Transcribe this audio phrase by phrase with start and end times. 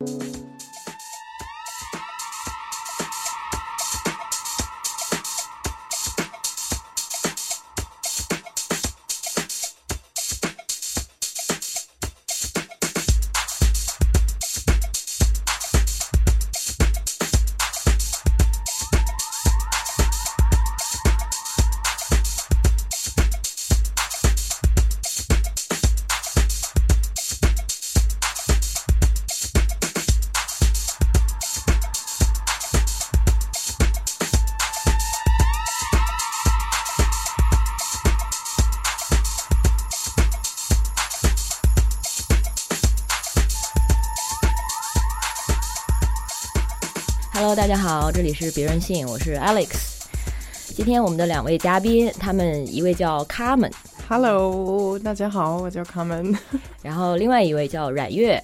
[0.00, 0.23] Hello，
[47.74, 50.04] 家好，这里是别人信，我是 Alex。
[50.76, 56.38] 今天我们的两位嘉宾，他们一位叫 Carmen，Hello，大家好，我叫 Carmen。
[56.82, 58.40] 然后另外一位叫冉月。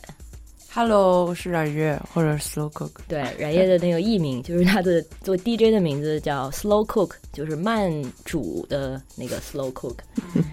[0.74, 2.90] Hello，我是冉月或者 Slow Cook。
[3.06, 7.88] 对，冉月的那个艺名就是他的做 DJ 的名字叫 Slow Cook，就是慢
[8.24, 9.98] 煮的那个 Slow Cook。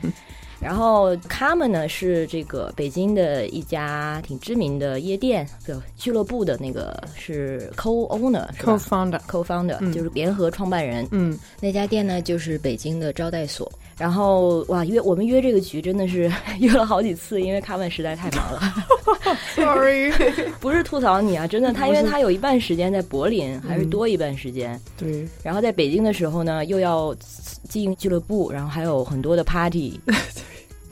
[0.67, 11.07] 然后 Carmen 呢是这个北京的一家挺知名的夜店的俱乐部的那个是 co owner co founder co founder、嗯就是联合创办人。
[11.11, 13.71] 嗯，那家店呢，就是北京的招待所。
[13.97, 18.61] 然后哇，约我们约这个局真的是 约了好几次，因为他们实在太忙了。
[19.55, 20.11] Sorry。
[20.59, 24.77] 不是吐槽你啊，真的， 他因为他有一半时间在柏林，还是多一半时间。
[24.97, 27.15] 对，然后在北京的时候呢，又要
[27.69, 29.97] 经营俱乐部，然后还有很多的 party。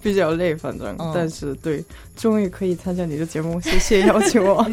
[0.06, 1.84] 比较累，反正，嗯但是对，
[2.16, 4.64] 终于可以参加你的节目，谢谢邀请我。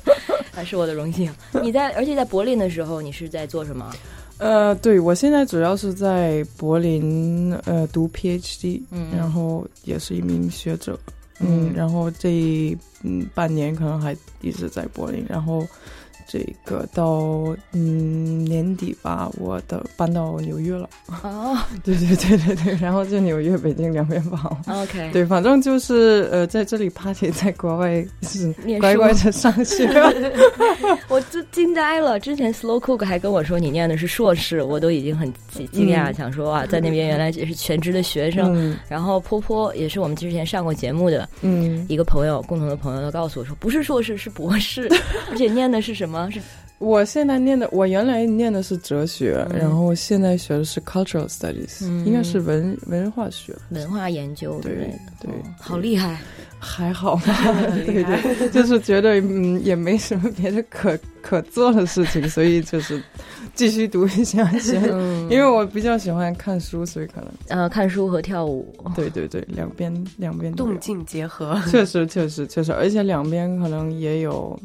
[0.50, 1.30] 还，是我的荣幸。
[1.62, 3.94] 你在，而且在柏林的时候，你是在做什么？
[4.38, 10.98] 呃，对我现在主要是在柏林呃读 PhD，嗯然后也是一名学者，
[11.40, 15.66] 嗯，嗯然后这嗯半年可能还一直在柏林，然后
[16.30, 20.88] 这个到嗯年底吧，我的搬到纽约了。
[21.22, 24.54] 哦 对对对对对，然后就纽约、北京两边跑。
[24.68, 29.88] ，OK，对，反正就是呃，在这里 party，在国外是念乖乖的上学。
[31.08, 32.20] 我就惊呆了。
[32.20, 38.54] 之前 Slow Cook 还跟我说你念的是硕士，我都已经很惊惊讶，嗯想说哇，在那边原来也是全职的学生。
[38.54, 44.88] 嗯然后坡坡也是我们之前上过节目的嗯，一个朋友，共同的朋友，都告诉我说不是硕士是博士，
[45.30, 46.17] 而且念的是什么？
[46.30, 46.40] 是
[46.78, 54.98] 我现在念的，我原来念的是哲学，嗯然后现在学的是 cultural studies，、嗯应该是文文化学，文化研究之对类的。
[55.22, 56.20] 对哦好厉害！
[56.60, 57.52] 还好吧？
[57.86, 63.00] 对对，就是觉得嗯也没什么别的可可做的事情，所以就是
[63.54, 64.80] 继续读一下 先。
[64.92, 68.72] 嗯，因为我比较喜欢看书，所以可能呃，看书和跳舞。
[68.94, 74.58] 对对对，两边两边动静结合，确实，确实，确实，而且两边可能也有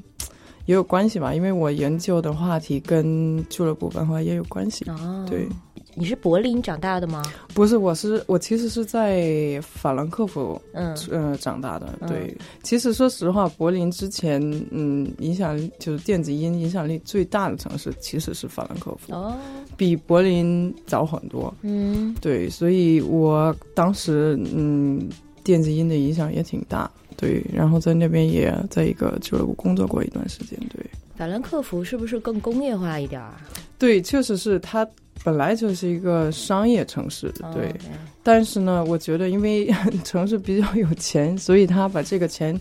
[0.66, 4.86] 也有关系吧，因为我研究的话题跟俱乐部文化也有关系。
[4.90, 5.48] 哦，对，
[5.94, 7.22] 你是柏林长大的吗？
[7.54, 11.94] 不是，我是我其实是在法兰克福嗯呃长大的。
[12.00, 14.42] 嗯对，其实说实话，柏林之前
[14.72, 19.36] 嗯影响力就是电子音影响力最大的城市其实是法兰克福，哦，
[19.76, 21.54] 比柏林早很多。
[21.62, 25.10] 嗯对，所以我当时嗯，
[25.44, 26.90] 电子音的影响也挺大。
[27.18, 30.58] 对，然后在那边也在一个俱乐部工作过一段时间。
[30.76, 30.86] 对，
[31.16, 33.42] 法兰克福是不是更工业化一点啊？
[33.78, 34.88] 对，确实是它
[35.24, 37.34] 本来就是一个商业城市。
[37.54, 37.74] 对，
[38.22, 39.74] 但是呢，我觉得因为
[40.04, 42.60] 城市比较有钱，所以他把这个钱，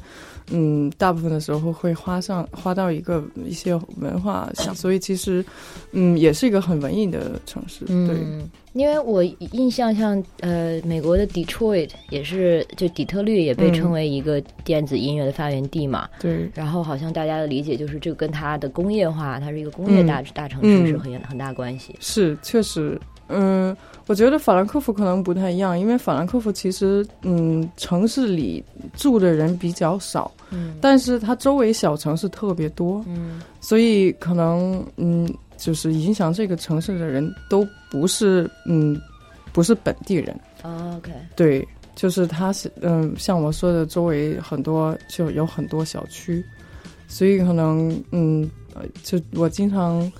[0.51, 5.45] 嗯，大部分的时候会花上花到一个一些文化上，所以其实，
[5.93, 7.85] 嗯，也是一个很文艺的城市。
[7.85, 16.09] 对，嗯，因为我印象像呃，美国的 Detroit 也是，就底特律也被嗯称为一个电子音乐的发源地嘛。
[16.21, 21.95] 对，然后好像大家的理解就是，这个跟它的工业化，它是一个工业大、大城市嗯是很很大关系。
[22.01, 23.75] 是确实，嗯，
[24.07, 28.63] 我觉得法兰克福可能不太一样，因为法兰克福其实，嗯，城市里
[28.95, 39.00] 住的人比较少，嗯但是它周围小城市特别多，嗯所以可能嗯，就是影响这个城市的人都不是嗯，
[39.53, 40.38] 不是本地人。
[40.62, 46.44] 哦，OK，对，就是他是嗯，像我说的，周围很多就有很多小区，
[47.06, 50.11] 所以可能嗯，呃就我经常。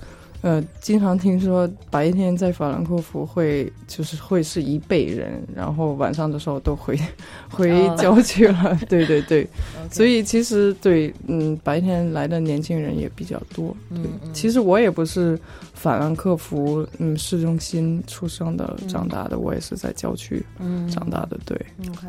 [0.43, 6.99] 呃，经常听说白天在法兰克福会就是会是一辈人，然后晚上的时候都回
[7.49, 8.77] 回哦郊区了。
[8.89, 9.47] 对对对
[9.89, 13.73] 所以其实对，嗯，白天来的年轻人也比较多。
[13.89, 15.39] 对，嗯嗯其实我也不是
[15.73, 21.39] 法兰克福嗯市中心出生的、嗯长大的，我也是在郊区嗯长大的。
[21.45, 21.57] 对
[21.89, 22.05] ，OK，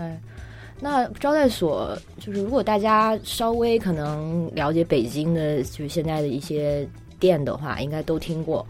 [0.81, 6.85] 那招待所就是，如果大家稍微可能了解北京的，就是现在的一些
[7.25, 8.67] 店的话，应该都听过。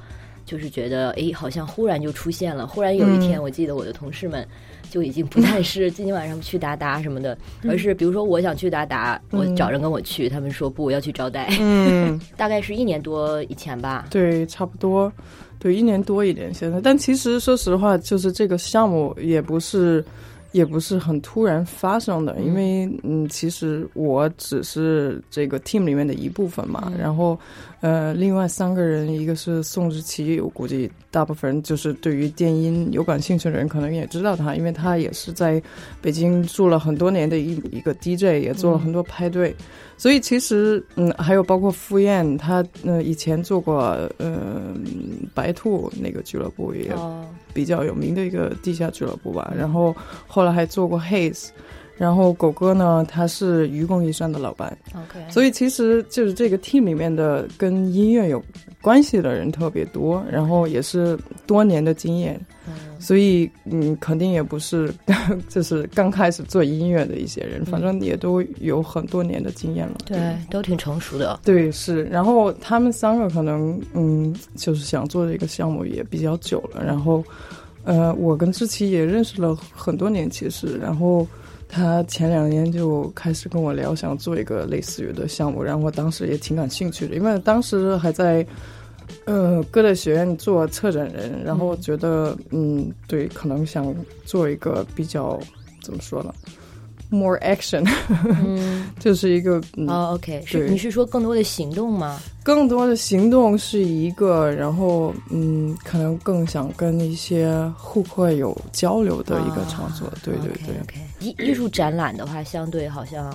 [0.47, 2.67] 就是觉得，哎，好像忽然就出现了。
[2.67, 4.47] 忽然有一天，嗯我记得我的同事们
[4.91, 7.37] 就已经不再是 今天晚上去达达什么的，
[7.67, 11.49] 而是比如说我想去达达，我嗯找人跟我去，他们说不，我要去招待。
[11.59, 14.07] 嗯， 大概是一年多以前吧。
[14.11, 15.11] 对，差不多，
[15.59, 16.79] 对，一年多一点现在。
[16.79, 20.05] 但其实说实话，就是这个项目也不是。
[20.55, 26.85] 也不是很突然发生的，因为嗯，其实我只是这个 team 里面的一部分嘛。
[26.93, 27.37] 嗯然后，
[27.81, 35.61] 呃，另外三个人，一个是宋之奇，我估计大部分人就是对于电音有感兴趣的人，可能也知道他，因为他也是在
[36.01, 39.53] 北京住了很多年的一一个 DJ，也做了很多派对。
[39.97, 43.77] 所以其实，嗯，还有包括傅宴，他呃以前做过
[44.19, 44.75] 呃
[45.35, 49.53] 白兔那个俱乐部，也哦，比较有名的一个地下俱乐部吧。
[49.57, 49.95] 然后
[50.27, 51.49] 后来还做过 Haze，
[51.97, 54.77] 然后狗哥呢，他是愚公移山的老板。
[54.95, 58.43] OK，所以其实就是这个 team 里面的跟音乐有
[58.85, 62.39] 关系的人特别多，然后也是多年的经验。
[62.67, 64.91] 嗯所以，嗯，肯定也不是
[65.49, 69.97] 就是刚开始做音乐的一些人，反正也都有很多年的经验了。
[70.07, 70.17] 对，
[70.51, 71.39] 都挺成熟的。
[71.45, 72.05] 对，是。
[72.05, 76.83] 然后他们三个可能，嗯，就是想做这个项目也比较久了。
[76.83, 77.23] 然后，
[77.85, 80.79] 呃，我跟志奇也认识了很多年，其实。
[80.79, 81.27] 然后
[81.69, 85.63] 他前两年就开始跟我聊，想做一个类似于的项目。
[85.63, 88.47] 然后我当时也挺感兴趣的，因为当时还在。
[89.27, 95.39] 呃，歌乐学院做策展人，然后觉得，嗯，对，可能想做一个比较
[95.83, 96.35] 怎么说呢
[97.11, 97.87] ，more action，
[98.45, 102.21] 嗯， 就是一个嗯哦，OK，是你是说更多的行动吗？
[102.43, 107.51] 更多的行动是一个，然后嗯，可能更想跟一些
[107.83, 110.13] 顾客有交流的一个场所。
[110.23, 110.75] 对对对。
[111.21, 113.35] 艺艺术展览的话，相对好像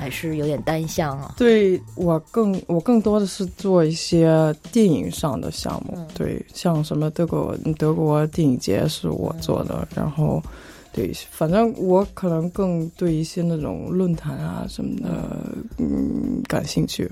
[0.00, 1.34] 还是有点单向啊。
[1.36, 10.42] 对我更我更多的是做一些电影上的项目，嗯对，像什么德国德国电影节是我做的，然后
[10.90, 15.08] 对，反正我可能更对一些那种论坛啊什么的，
[15.76, 17.08] 嗯，感兴趣。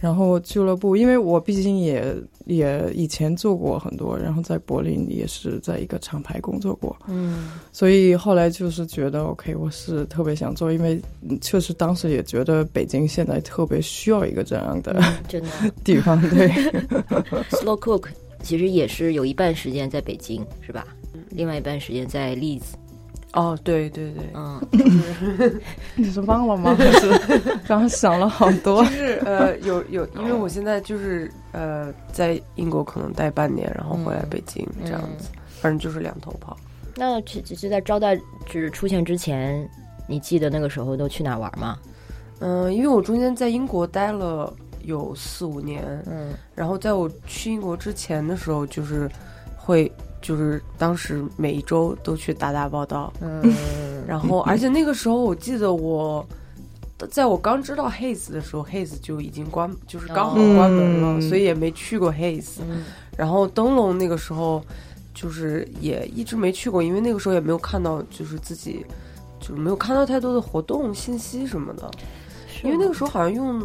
[0.00, 2.14] 然后俱乐部，因为我毕竟也
[2.44, 15.48] 也以前做过很多，然后在柏林也是在一个厂牌工作过，嗯所以后来就是觉得 OK，我是特别想做，因为嗯确实当时也觉得北京现在特别需要一个这样的嗯真的
[15.82, 16.48] 地方，对，，
[17.50, 18.08] Slow Cook
[18.42, 20.86] 其实也是有一半时间在北京，是吧？
[21.30, 22.76] 另外一半时间在利兹。
[23.36, 24.60] 哦，对对对，嗯，
[25.94, 26.74] 你是忘了吗？
[26.76, 27.10] 还 是
[27.68, 28.90] 刚刚想了好多就？
[28.90, 35.28] 是呃，有有，因为我现在就是呃，在英国可能待半年，然后回来北京这样子，
[35.60, 36.56] 反正就是两头跑。
[36.94, 39.68] 那其其实，在招待制出现之前，
[40.08, 41.76] 你记得那个时候都去哪玩吗？
[42.40, 44.52] 嗯、因为我中间在英国待了
[44.82, 49.10] 有四五年，嗯然后在我去英国之前的时候，就是
[49.56, 49.90] 会
[50.20, 53.42] 就是当时每一周都去打打报道，嗯。
[54.06, 56.26] 然后而且那个时候我记得我。
[57.10, 61.20] 在我刚知道 Haze 的时候，Haze 就已经关，就是刚好关门了，嗯。
[61.20, 62.60] 所以也没去过 Haze。
[62.66, 62.84] 嗯。
[63.18, 64.64] 然后灯笼那个时候，
[65.12, 68.82] 就是也一直没去过，因为那个时候也没有看到，就是自己
[69.38, 71.90] 就是没有看到太多的活动信息什么的，
[72.64, 73.62] 因为那个时候好像用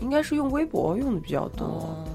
[0.00, 2.06] 应该是用微博用的比较多，哦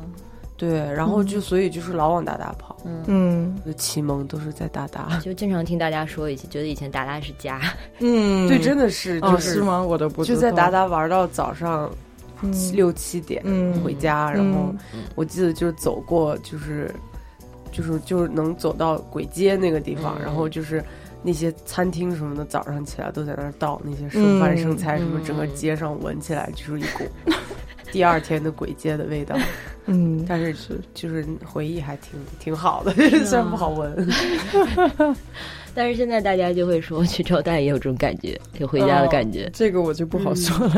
[0.57, 3.55] 对，然后就所以就是老往达达跑，嗯，嗯。
[3.63, 7.59] 我的启蒙都是在达达，就经常听大家说，以前觉得以前达达是家。
[7.99, 9.81] 嗯，对，真的是哦就是吗？
[9.83, 11.91] 我都不就在达达玩到早上
[12.41, 16.89] 嗯六七点嗯回家，然后嗯我记得就是走过，就是
[17.71, 20.81] 就是就是能走到簋街那个地方，嗯然后就是
[21.21, 27.03] 那些餐厅什么的，早上起来都在那儿倒那些剩饭嗯剩菜什么，嗯整个街上闻起来就是一股
[27.95, 29.37] 第二天的鬼街的味道。
[29.87, 34.05] 嗯，但是是就是回忆还挺挺好的，啊 虽然不好闻。
[35.75, 39.49] 但是现在大家就会说去招待也有这种感觉，有回家的感觉。
[39.53, 40.75] 这个我就不好说了，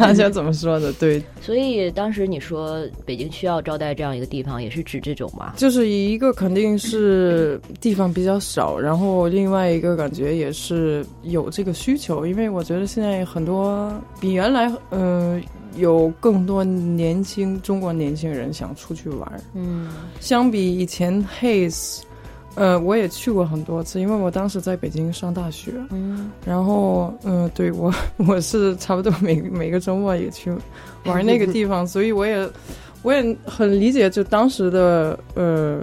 [0.00, 0.92] 大家怎么说的。
[0.94, 5.52] 对， 所以当时你说北京需要招待这样一个地方，也是指这种吗？
[5.56, 15.42] 就是一个肯定是地方比较少，然后另外一个感觉也是有这个需求，因为我觉得现在很多比原来嗯、呃
[15.76, 22.00] 有更多年轻中国年轻人想出去玩，嗯相比以前 Haze。
[22.56, 27.92] 呃，我也去过很多次，因为我当时在北京上大学，嗯然后，嗯、对我
[28.28, 30.52] 我是差不多每每个周末也去
[31.04, 32.48] 玩那个地方，所以我也
[33.02, 35.80] 我也很理解，就当时的呃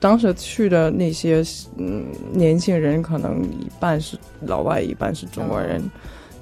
[0.00, 1.42] 当时去的那些
[1.78, 5.80] 嗯年轻人，可能一半是老外，一半是中国人，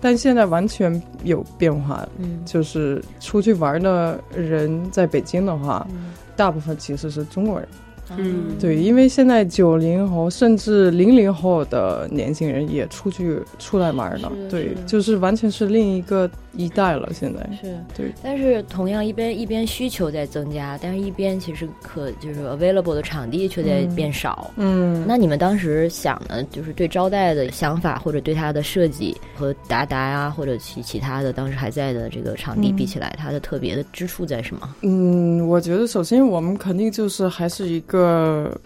[0.01, 2.09] 但现在完全有变化。
[2.19, 7.69] 嗯就是出去玩的人在北京的话，嗯大部分其实是中国人。
[8.17, 8.57] 嗯。
[8.61, 17.11] 对，因为现在九零后甚至零零后的年轻人也出去出来玩了，对，就是完全是另一个一代了。
[17.13, 24.51] 现在，是对，但是同样一边一边需求在增加，但是一边其实可就是 available 的场地却在嗯变少。
[24.57, 34.75] 嗯，那你们当时想的，就是对招待的想法，或者对它的设计和达达呀，或者其其他的当时还在的这个场地嗯比起来，它的特别的之处在什么？
[34.83, 38.57] 嗯，我觉得首先我们肯定就是还是一个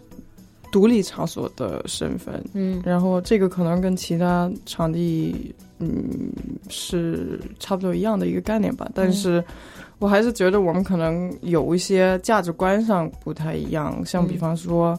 [0.70, 2.80] 独立场所的身份，嗯。
[2.84, 6.30] 然后这个可能跟其他场地，嗯，
[6.68, 8.90] 是差不多一样的一个概念吧。
[8.94, 9.42] 但是
[9.98, 14.98] 我还是觉得我们可能有一些价值观上不太一样，像比嗯方说，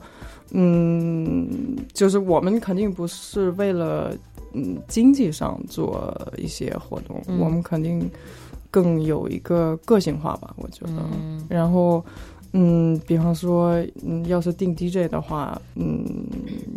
[0.52, 4.16] 嗯，就是我们肯定不是为了
[4.54, 7.38] 嗯经济上做一些活动，嗯。
[7.40, 8.10] 我们肯定
[8.72, 10.94] 更有一个个性化吧，我觉得。
[11.14, 11.46] 嗯。
[11.50, 12.04] 然后，
[12.60, 16.04] 嗯，比方说，嗯，要是定 DJ 的话，嗯，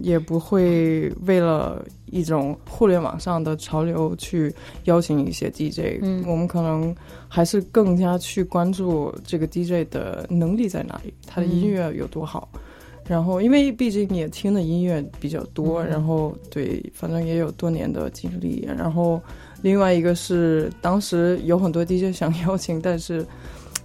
[0.02, 4.52] 也不会为了一种互联网上的潮流去
[4.84, 6.94] 邀请一些 DJ，嗯我们可能
[7.28, 12.46] 还是更加去关注这个 DJ 的能力在哪里，他的音乐有多好。
[13.08, 18.68] 然后，因为毕竟也听的音乐比较多，嗯然后对，反正也有多年的经历。
[18.68, 19.20] 然后，
[19.62, 23.26] 另外一个是当时有很多 DJ 想 邀请，但是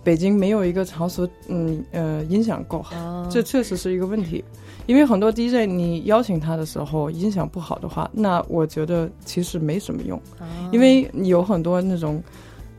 [0.06, 3.28] 北京没有一个场所，嗯呃，音响够好，哦。
[3.30, 4.42] 这确实是一个问题。
[4.86, 10.46] 因为很多 DJ 你邀请他的时候音响不好的话，那我觉得其实没什么用，哦。
[10.72, 12.24] 因为有很多那种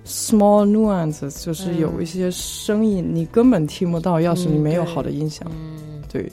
[0.07, 5.51] small nuances，就是嗯有一些声音你根本听不到，要是你嗯没有好的音响。
[5.53, 6.01] 嗯。
[6.09, 6.31] 对，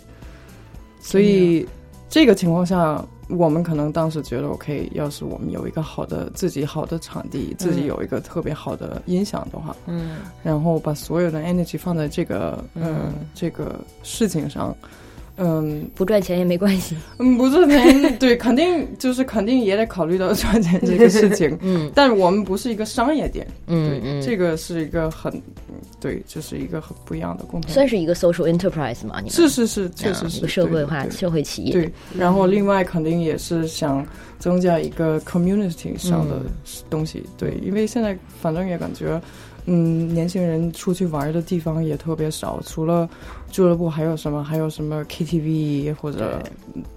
[1.02, 1.68] 所以
[2.08, 3.04] 这个情况下，
[3.36, 10.18] 我们可能当时觉得，OK，要是我们有一个好的自己好的场地，自己有一个特别好的音响的话，嗯。
[10.44, 12.84] 然后把所有的 energy 放在这个嗯。
[12.84, 14.75] 呃这个事情上，
[15.38, 16.96] 嗯不赚钱也没关系。
[17.20, 21.92] 嗯，不赚钱， 对，肯定就是肯定也得考虑到赚钱这个事情， 嗯。
[21.96, 24.02] 但我们不是一个商业店，对，嗯。
[24.04, 25.32] 嗯，这个是一个很，
[25.70, 27.72] 嗯对，这是一个很不一样的共同。
[27.72, 29.18] 算是一个 social enterprise 嘛？
[29.20, 29.30] 你们。
[29.32, 31.72] 是是是，确实是一个社会化社会企业。
[31.74, 34.06] 对，然后另外肯定也是想
[34.38, 36.52] 增加一个 community 上的嗯。
[36.90, 39.20] 东西，对，因为现在反正也感觉，
[39.66, 43.10] 嗯，年轻人出去玩的地方也特别少，除了
[43.54, 44.44] 俱乐部还有什么？
[44.44, 46.42] 还有什么 KTV 或者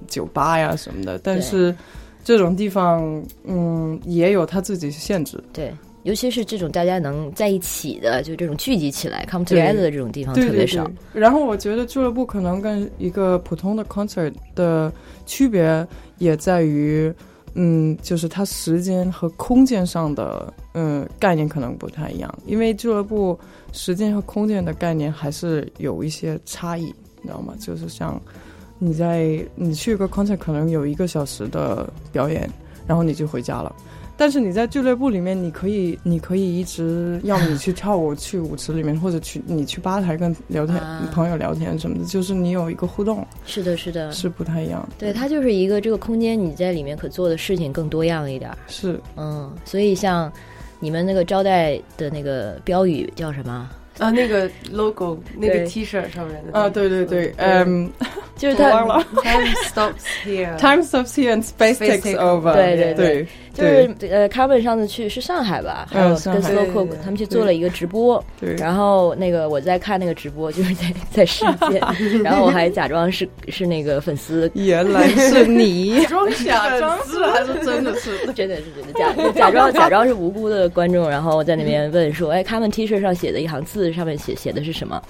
[0.08, 1.76] 酒吧呀什么的，但是
[2.24, 5.38] 这种地方，嗯，也有它自己限制。
[5.52, 5.70] 对，
[6.04, 11.20] 尤其是这种大家能在一起的，就这种聚集起来 come 对 together 的这种地方特别少对。。
[11.20, 14.90] 然后我觉得俱乐部可能跟一个普通的 concert 的
[15.26, 15.86] 区别
[16.16, 17.12] 也在于，
[17.58, 23.38] 嗯，就是它时间和空间上的嗯概念可能不太一样，因为俱乐部
[23.72, 26.84] 时间和空间的概念还是有一些差异，
[27.22, 27.54] 你知道吗？
[27.58, 28.20] 就是像
[28.78, 32.46] 你在你去一个 concert 可能有一个小时的表演，
[32.86, 33.74] 然后你就回家了。
[34.16, 44.88] 但是你在俱乐部里面，你可以，你可以一直，要么你去跳舞，去舞池里面，或者去你去吧台跟聊天、啊朋友聊天什么的，就是你有一个互动，是的，是的，是不太一样。
[44.98, 48.56] 对，它就是一个这个空间，你在里面可做的事情更多样一点儿。
[48.68, 50.32] 是嗯，所以像
[50.80, 53.68] 你们那个招待的那个标语叫什么？
[53.98, 57.92] 啊，那个 logo 那个 T 恤上面的啊，对对对，嗯嗯
[58.36, 60.56] 就是 我忘它了，Time stops here。
[60.58, 62.52] ，Time stops here and space takes over。
[62.52, 63.26] 对对对
[63.56, 71.78] 就是呃，卡本上次去是上海吧，还有跟嗯上海 Slow 对 Cook 对对他们去做了一个直播，对，然后那个我在看那个直播，就是在在世界，
[72.22, 78.10] 然后我还假装是是那个粉丝， 原来是你， 装假装是还是真的是？
[78.34, 85.00] 真的是真的假假装假装是无辜的观众，然后在那边问说，哎，他们 T 恤上写的一行字上面写写的是什么？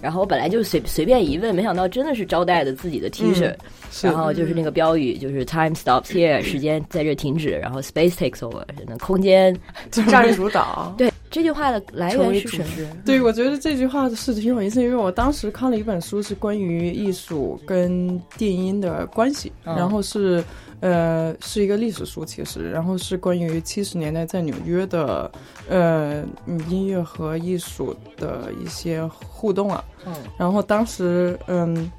[0.00, 3.54] 然后我本来就随随便一问，没想到真的是招待的自己的 T 恤，
[3.90, 9.56] 是然后就是那个标语，就是 Time stops here，时间在这停止，然后 Space takes over，那空间。
[9.90, 12.64] 占主导， 对这句话的来源是什么？
[13.04, 20.42] 对，我觉得这句话是挺有意思，因为我当时看了一本书，是关于艺术跟电音的关系，嗯然后是
[20.80, 25.30] 呃是一个历史书，其实，然后是关于七十年代在纽约的
[25.68, 31.90] 呃嗯音乐和艺术的一些互动啊，嗯然后当时嗯。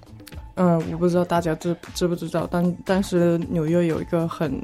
[0.62, 4.62] 嗯，我不知道大家知知不知道，当当时纽约有一个很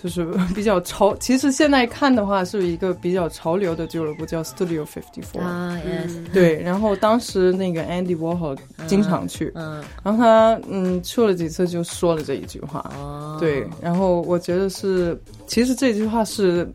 [0.00, 0.24] 就是
[0.54, 1.14] 比较潮。
[1.16, 5.40] 其实现在看的话，是一个比较潮流的俱乐部，叫 Studio Fifty Four。
[5.40, 12.88] 啊，yes，对，然后当时那个 Andy Warhol 经常去，嗯，然后他嗯去了几次就说了这一句话。
[12.96, 16.68] 哦，对，然后我觉得是，其实这句话是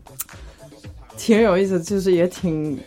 [1.16, 2.78] 挺有意思，就是也挺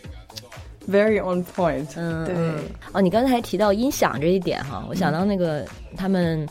[0.88, 1.86] very on point。
[1.96, 2.54] 嗯，对嗯
[2.92, 5.64] 哦，你刚才还提到音响这一点哈，我想到那个
[5.96, 6.46] 他们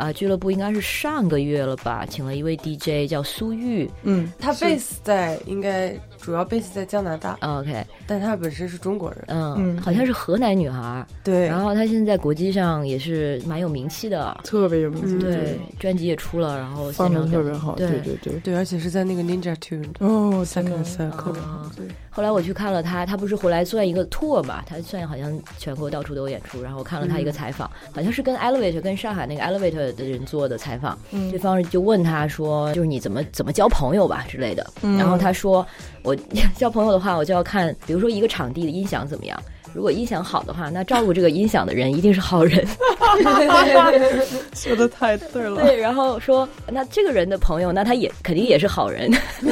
[0.00, 9.24] 啊、俱乐部应该是上个月了吧，请了一位 DJ 叫苏玉、嗯，他是 base 在应该主要 base 在加拿大，啊 OK，但她本身是中国人。
[9.28, 9.80] 嗯，嗯。
[9.80, 17.88] 好像是河南女孩，对，然后她现在在国际上也是蛮有名气的，特别有名气，嗯对，专辑也出了，然后现场特别好，对。
[17.90, 18.56] 对对对。
[18.56, 31.30] 而且是在那个 Ninja Tune 哦，真的 Second Circle 啊对，后来我去看了他，他不是回来算一个 tour 嘛，他算好像全国到处都有演出，然后我看了他一个采访，好像是跟 Elevator 跟上海那个 Elevator 的人做的采访，嗯。
[31.30, 34.98] 对方就问他说，就是你怎么怎么交朋友吧之类的，嗯。
[34.98, 35.66] 然后他说
[36.10, 36.16] 我
[36.56, 39.40] 交朋友的话，我就要看，比如说一个场地的音响怎么样。
[39.72, 42.66] 如果音响好的话，那照顾这个音响的人一定是好人。
[44.52, 45.62] 说的太对了。
[45.62, 49.08] 对，然后说那这个人的朋友，那他也肯定也是好人。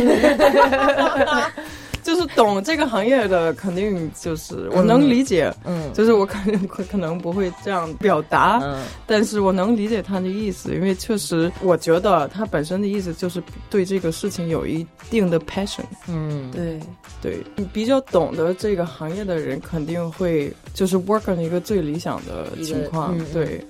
[2.02, 8.82] 就是懂这个行业的，肯定就是我能理解，嗯就是我可能可可能不会这样表达，嗯。
[9.06, 15.84] 但是我能理解他的意思，因为确实我觉得他本身的意思就是对这个事情有一定的 passion。
[16.08, 16.78] 嗯，对，
[17.20, 17.42] 对。
[17.56, 23.16] 你比较懂得这个行业的人，肯定会就是 work on 一个最理想的情况。
[23.32, 23.64] 对，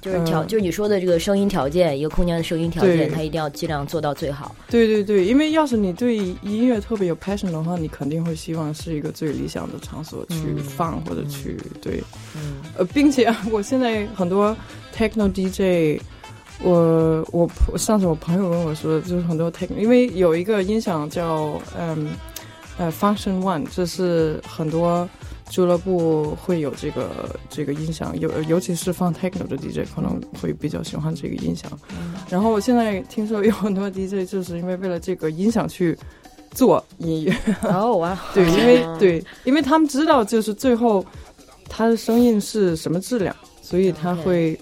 [0.00, 0.46] 就是条，嗯。
[0.46, 3.08] 就是你说的这个声音条件，一个空间的声音条件，对。
[3.08, 4.54] 它一定要尽量做到最好。
[4.68, 10.58] 对对对，因为要是你对音乐特别有 passion 的话，你肯定会希望是一个最理想的场所去嗯。
[10.58, 12.02] 放、或者去对，
[12.34, 12.56] 嗯。
[12.76, 14.56] 呃，并且我现在很多
[14.96, 16.00] techno DJ，
[16.62, 22.08] 我我我上次我朋友跟我说，就是很多 techno，因为有一个音响叫嗯
[22.78, 25.08] 呃 Function One，这是很多
[25.50, 31.70] 俱乐部会有这个这个音响，尤尤其是放 techno 的 DJ 可能会比较喜欢这个音响。
[32.28, 35.98] 然后我现在听说有很多 DJ 就是因为为了这个音响去
[36.52, 41.04] 做音乐，哦哇，对，因为哦对，因为他们知道就是最后
[41.68, 44.58] 他的声音是什么质量，所以他会。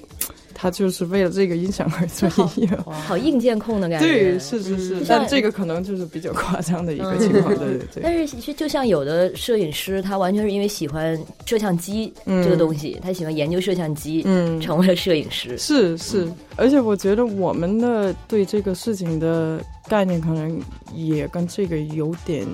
[0.61, 4.09] 他就是为了这个音响而做音乐， 好硬件控的感觉。
[4.09, 7.19] 对，是是是嗯，但这个可能就是比较夸张的一个嗯。
[7.21, 8.03] 情况，对对对。
[8.03, 11.17] 但是其实就像有的摄影师，他完全是因为喜欢
[11.47, 12.43] 摄像机嗯。
[12.43, 15.57] 这个东西，他喜欢研究摄像机，嗯，成为了摄影师。
[15.57, 20.61] 是是，而且我觉得我们的对这个事情的概念可能
[20.93, 22.45] 也跟这个有点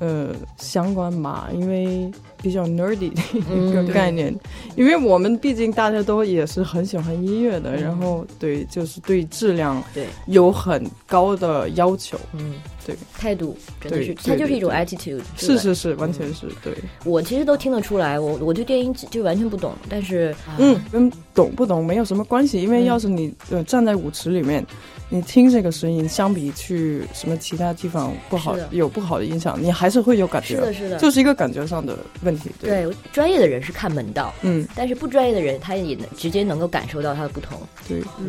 [0.00, 2.10] 呃相关吧，因为
[2.42, 4.34] 比较 nerdy 的一个嗯概念，
[4.76, 7.82] 因为我们毕竟大家都也是很喜欢音乐的，嗯。
[7.82, 15.20] 然后对就是对质量对，有很高的要求，嗯，对，态度真的是，它就是一种 attitude。
[15.36, 16.74] 是是是，完全是对，
[17.04, 22.84] 我其实都听得出来，我我对电音就完全不懂，但是嗯，跟懂不懂没有什么关系，因为嗯。
[22.84, 24.66] 要是你呃站在舞池里面，
[25.12, 32.50] 你听这个声音，相比去什么其他地方不好有不好的影响，你还是会有感觉，是的，是的，就是一个感觉上的问题。
[32.58, 37.60] 对，对专业的人是看门道，嗯，但是不专业的人他也能直接能够感受到它的不同。
[37.86, 38.26] 对，嗯，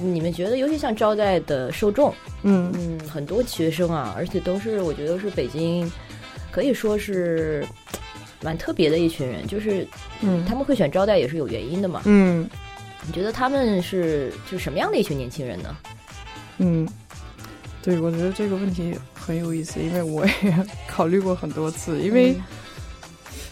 [0.00, 2.72] 你们觉得，尤其像招待的受众，嗯。
[2.76, 5.90] 嗯，很多学生啊，而且都是我觉得是北京，
[6.52, 7.66] 可以说是
[8.40, 9.84] 蛮特别的一群人，就是
[10.20, 12.02] 嗯，他们会选招待也是有原因的嘛。
[12.04, 12.48] 嗯
[13.08, 15.76] 你觉得他们是就是什么样的一群年轻人呢？
[16.58, 16.86] 嗯，
[17.82, 20.32] 对，我觉得这个问题很有意思，因为我也
[20.86, 22.36] 考虑过很多次，因为。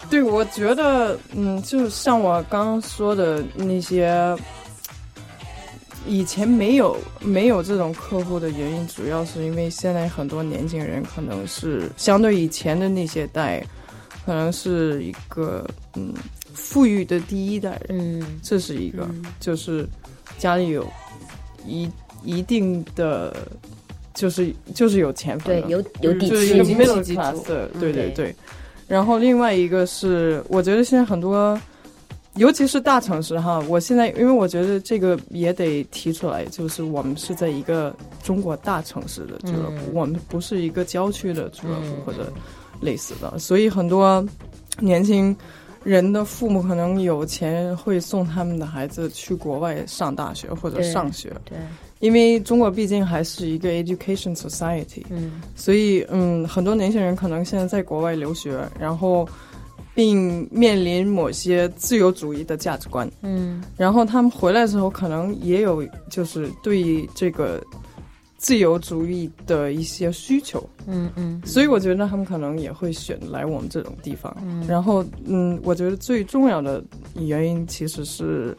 [0.09, 4.33] 对，我觉得，嗯，就像我刚刚说的那些，
[6.05, 13.61] 以前没有没有这种客户的原因，主要是因为现在很多年轻人可能是相对以前的那些代，
[14.25, 16.13] 可能是一个嗯
[16.57, 18.39] 富裕的第一代人，嗯。
[18.41, 19.23] 这是一个，嗯。
[19.39, 19.87] 就是
[20.37, 20.85] 家里有
[21.65, 21.89] 一
[22.23, 23.35] 一定的，
[24.13, 27.43] 就是就是有钱，对，有有底就是一个气，middle 基础 class
[27.79, 28.09] 对对对。
[28.11, 28.35] 对。
[28.87, 31.59] 然后另外一个是，我觉得现在很多，
[32.35, 39.93] 尤其是大城市哈，我现在因为我觉得这个也得提出来，就是我们是在一个中国大城市的俱乐部，嗯。
[39.93, 42.01] 我们不是一个郊区的俱乐部、嗯。
[42.05, 42.31] 或者
[42.81, 44.25] 类似的，所以很多
[44.79, 45.35] 年轻
[45.83, 51.57] 人的父母可能有钱会送他们的孩子去国外上大学或者上学，对，
[51.99, 55.41] 因为中国毕竟还是一个 education society，嗯。
[55.55, 59.27] 所以，嗯，很多年轻人可能现在在国外留学，然后
[59.95, 63.63] 并面临某些自由主义的价值观，嗯。
[63.77, 67.63] 然后他们回来之后，可能也有就是对这个
[68.37, 74.35] 自由主义的一些需求，嗯嗯所以我觉得他们可能也会选来我们这种地方。
[74.45, 76.83] 嗯然后，嗯，我觉得最重要的
[77.15, 78.55] 原因其实是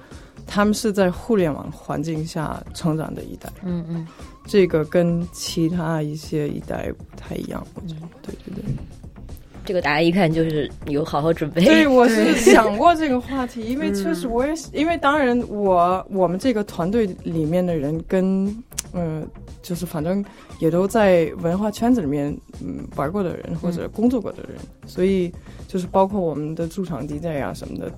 [0.46, 4.06] 他们是在互联网环境下成长的一代，嗯嗯，
[4.46, 7.64] 这个跟其他一些一代不太一样。
[7.74, 8.64] 我觉得，对对对。
[9.64, 11.62] 这个大家一看就是有好好准备。
[11.62, 18.46] 对，我是想过这个话题，因为确实我也是，因为当然我我们这个团队里面的人跟，
[18.98, 19.26] 呃，
[19.62, 20.24] 就是反正
[20.58, 25.32] 也都在文化圈子里面嗯玩过的人或者工作过的人，所以
[25.66, 27.92] 就是包括我们的驻场 DJ 啊什么的，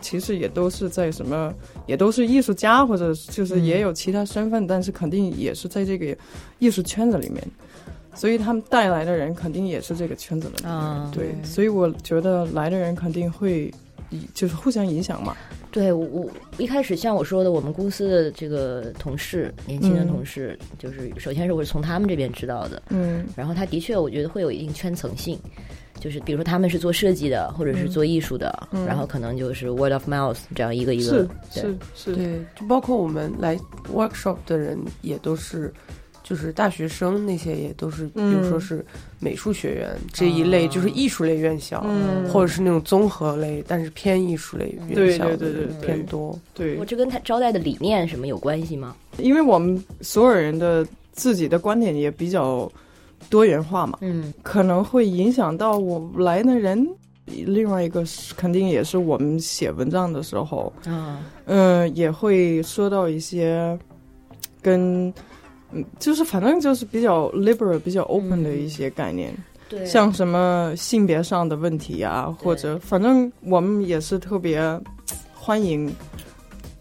[0.00, 1.52] 其实也都是在什么，
[1.86, 6.16] 也都是艺术家或者就是也有其他身份，但是肯定也是在这个
[6.58, 7.42] 艺术圈子里面。
[8.14, 13.70] 所以他们带来的人肯定也是这个圈子的人，啊对，所以我觉得来的人肯定会，
[14.32, 15.36] 就是互相影响嘛。
[15.76, 23.26] 对我我一开始像我说的，我们公司的这个同事，年轻的同事，就是首先是我是从他们这边知道的，嗯。
[23.36, 25.38] 然后他的确我觉得会有一定圈层性，
[26.00, 28.86] 就是比如说他们是做设计的，或者是做艺术的，嗯。
[28.86, 33.54] 然后可能就是 word of mouth 这样一个一是个，是是是，对，就包括我们来
[33.94, 35.70] workshop 的人也都是，
[36.28, 38.84] 就是大学生那些也都是，比嗯如说是
[39.20, 46.36] 美术学院这一类，啊就是艺术类院校，嗯或者是那种综合类，但是偏艺术类院校的对对对对对偏多。
[46.52, 48.96] 对我，这跟他招待的理念什么有关系吗？
[49.18, 52.68] 因为我们所有人的自己的观点也比较
[53.30, 56.84] 多元化嘛，嗯可能会影响到我来的人。
[57.28, 63.76] 另外一个是肯定也是我们写文章的时候，啊嗯、也会说到一些
[64.62, 65.12] 跟，
[65.76, 69.32] 嗯，就是反正就是比较 liberal、比较 open 的一些概念。
[69.68, 69.84] 对。
[69.84, 74.60] 像什么性别上的问题啊，或者反正我们也是特别
[75.34, 75.92] 欢迎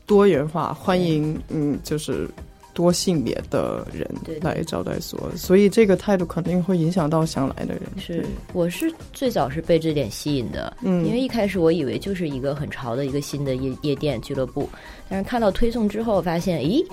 [0.06, 2.30] 多元化，欢迎嗯，就是
[2.74, 4.08] 多性别的人
[4.42, 7.84] 来招待所，所以这个态度肯定会影响到想来的人。
[7.98, 14.70] 是我是最早是被这点吸引的，嗯，因为一开始我以为就是一个很潮的一个新的夜夜店俱乐部，
[15.08, 16.86] 但是看到推送之后发现，咦，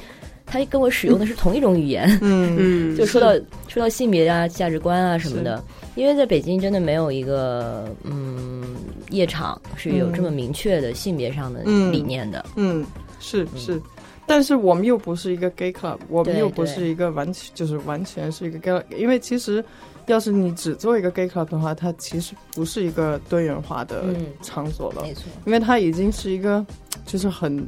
[0.52, 2.54] 他跟我使用的是同一种语言，嗯。
[2.60, 3.32] 嗯，就说到
[3.68, 8.62] 说到性别啊、价值观啊什么的，因为在北京真的没有一个嗯
[9.10, 11.90] 夜场是有这么明确的性别上的嗯。
[11.90, 12.84] 理念的，嗯，
[13.18, 13.80] 是是。
[14.26, 19.62] 但是我们又不是一个 gay club，我们又不是一个完全就是完全是一个 gay，club，因为其实
[20.06, 24.26] 要是你只做一个 gay club 的话，它其实不是一个多元化的嗯。
[24.42, 25.02] 场所了。
[25.02, 26.64] 没错，因为它已经是一个
[27.04, 27.66] 就是很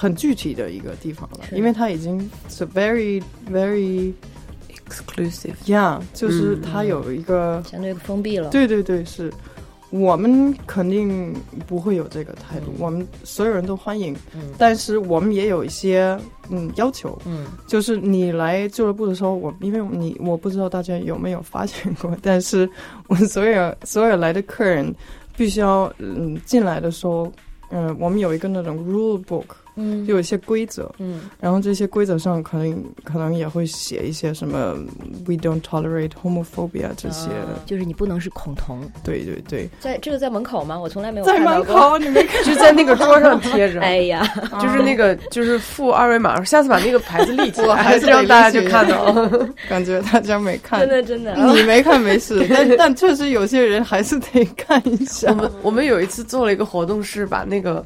[0.00, 4.14] 很具体的一个地方了，因为它已经是 very very
[4.88, 5.52] exclusive。
[5.66, 8.48] yeah，就是嗯它有一个、相对封闭了。
[8.48, 9.30] 对对对是。
[9.90, 11.34] 我们肯定
[11.66, 16.16] 不会有这个态度，嗯我们所有人都欢迎，嗯但是我们也有一些
[16.48, 22.70] 嗯要求，嗯就是你来俱乐部的时候，我因为你我不知道大家有没有发现过，但是
[23.08, 24.94] 我们所有 所有来的客人
[25.36, 27.30] 必须要嗯进来的时候，
[27.70, 30.06] 嗯、我们有一个那种 rule book，嗯。
[30.06, 31.22] 就有一些规则，嗯。
[31.40, 34.74] 然后这些规则上可能可能也会写一些什么
[35.26, 40.78] we don't tolerate homophobia 这些，啊就是你不能是恐同，对对对，在这个在门口吗？
[40.78, 41.38] 我从来没有在。
[41.40, 44.22] 门口你没看， 就在那个桌上贴着，哎呀，
[44.60, 49.04] 就是那个就是附二维码，下次把那个牌子立起来，我还是这样大家就看到。
[49.12, 49.48] 了。
[49.68, 55.30] 感觉大家没看， 真的真的，你没看没事， 但但确实有些人还是得看一下。
[55.30, 55.34] 我。
[55.34, 57.84] 们我们有一次做了一个活动，是把那个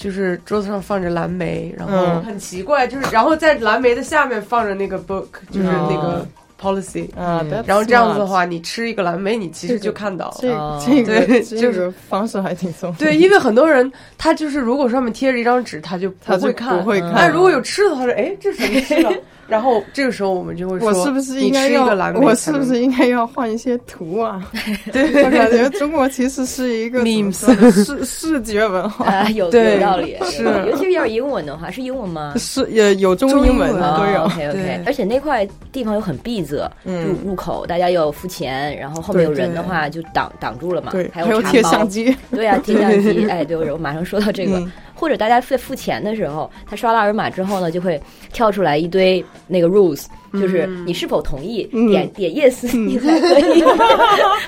[0.00, 6.26] 就是桌子上放着蓝莓，然后嗯很奇怪，就是然后在蓝莓的下面放着那个 book，就是嗯那个
[6.58, 10.36] policy，、啊，嗯然后这样子的话，你吃一个蓝莓，你其实就看到了。
[10.40, 12.98] 这个对就是个方式还挺聪明。
[12.98, 17.12] 对，因为很多人他就是如果上面贴着一张纸，他就他就不会看，嗯不会看。
[17.14, 19.12] 但如果有吃的，他说：“哎，这什么吃的？”
[19.50, 22.20] 然后这个时候我们就会说：“我是不是应该要个蓝莓？
[22.20, 24.40] 我是不是应该要换一些图啊？
[24.92, 30.44] 对，我感觉中国其实是一个呢视视觉文化，啊，有有道理，是。
[30.68, 32.34] 尤其是要是英文的话，是英文吗？
[32.38, 33.70] 是也有中英文中英文。
[33.98, 34.22] 都有。
[34.24, 47.98] OK OK，而且那块地方又很闭塞，入嗯，入口大家要付钱，然后后面有人的话就挡挡住了嘛，对，还还有贴相，机，对啊，贴相机， 哎，对，我马上说到这个，嗯或者大家在付钱的时候，他刷了二维码之后呢，就会
[48.32, 53.64] 跳出来一堆那个 rules，就是你是否同意，嗯点点 yes 你才可以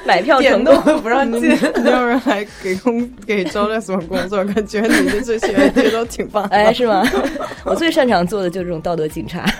[0.04, 1.00] 买票成功。
[1.00, 1.48] 不让进。
[1.82, 6.54] 没有人来给工给招待所工作，感觉你的这些 idea 都挺棒的。
[6.54, 7.02] 哎，是吗？
[7.64, 9.46] 我最擅长做的就是这种道德警察。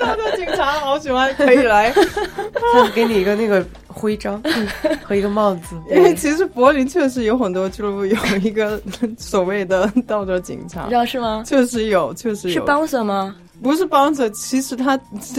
[0.00, 1.92] 道德警察好喜欢，可以来。
[1.92, 4.42] 他给你一个那个徽章
[5.02, 8.80] 和一个帽子，因为其实柏林确实有很多俱乐部有一个
[9.16, 11.42] 所谓的道德警察你知，道是吗？
[11.46, 12.64] 确实有，确实是有。
[12.66, 13.34] bouncer 吗？
[13.62, 14.96] 不是 bouncer，其实他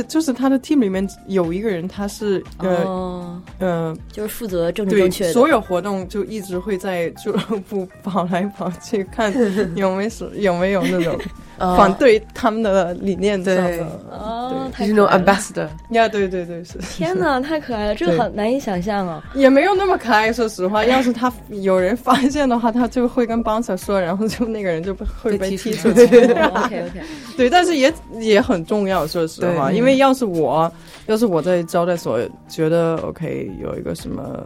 [0.07, 7.39] 就是他的 team 里面有一个人，他是呃、哦，呃，就是负责政治正确的，所有活动就一直会在俱乐
[7.69, 9.31] 部跑来跑去，看
[9.75, 11.13] 有没有有没有那种
[11.54, 13.85] 啊反对他们的理念上对的。
[14.11, 16.77] 哦，就是那种 ambassador，呀，对对对，是。
[16.79, 19.23] 天哪，太可爱了，这个很难以想象啊。
[19.33, 20.83] 也没有那么可爱，说实话。
[20.85, 26.17] 要是他有人发现的话，他就会跟 bouncer 说，然后就那个人就会被被踢踢出出去。
[26.33, 27.01] OK OK，
[27.37, 30.71] 对，但是也也很重要，说实话，因为要是我，
[31.07, 34.45] 要是我在招待所觉得 OK 有一个什么。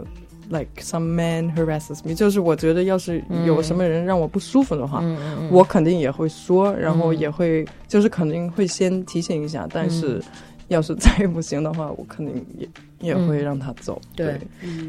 [0.52, 5.04] Like some man harasses me，就是我觉得要是有什么人让我不舒服的话，
[5.52, 7.20] 我肯定也会说，然后嗯。
[7.20, 10.20] 也会、就是肯定会先提醒一下，但是
[10.68, 12.68] 要是再不行的话，我肯定也
[13.00, 14.00] 也会让他走。
[14.02, 14.40] 嗯对。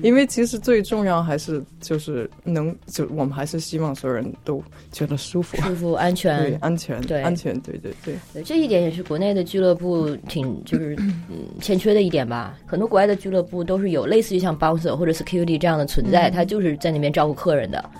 [0.03, 6.39] 因为其实最重要还是就是能就我们还是希望所有人都觉得舒服，舒服 安全。
[6.39, 7.23] 对全，安全，对。
[7.23, 12.59] 安全，对对对，对这一点也是国内的俱乐部挺就是嗯欠缺的一点吧。
[12.67, 17.91] 很多国外的俱乐部都是有类似于像 bouncer 或者 security 这样的存在，他就是在那边照顾客人的。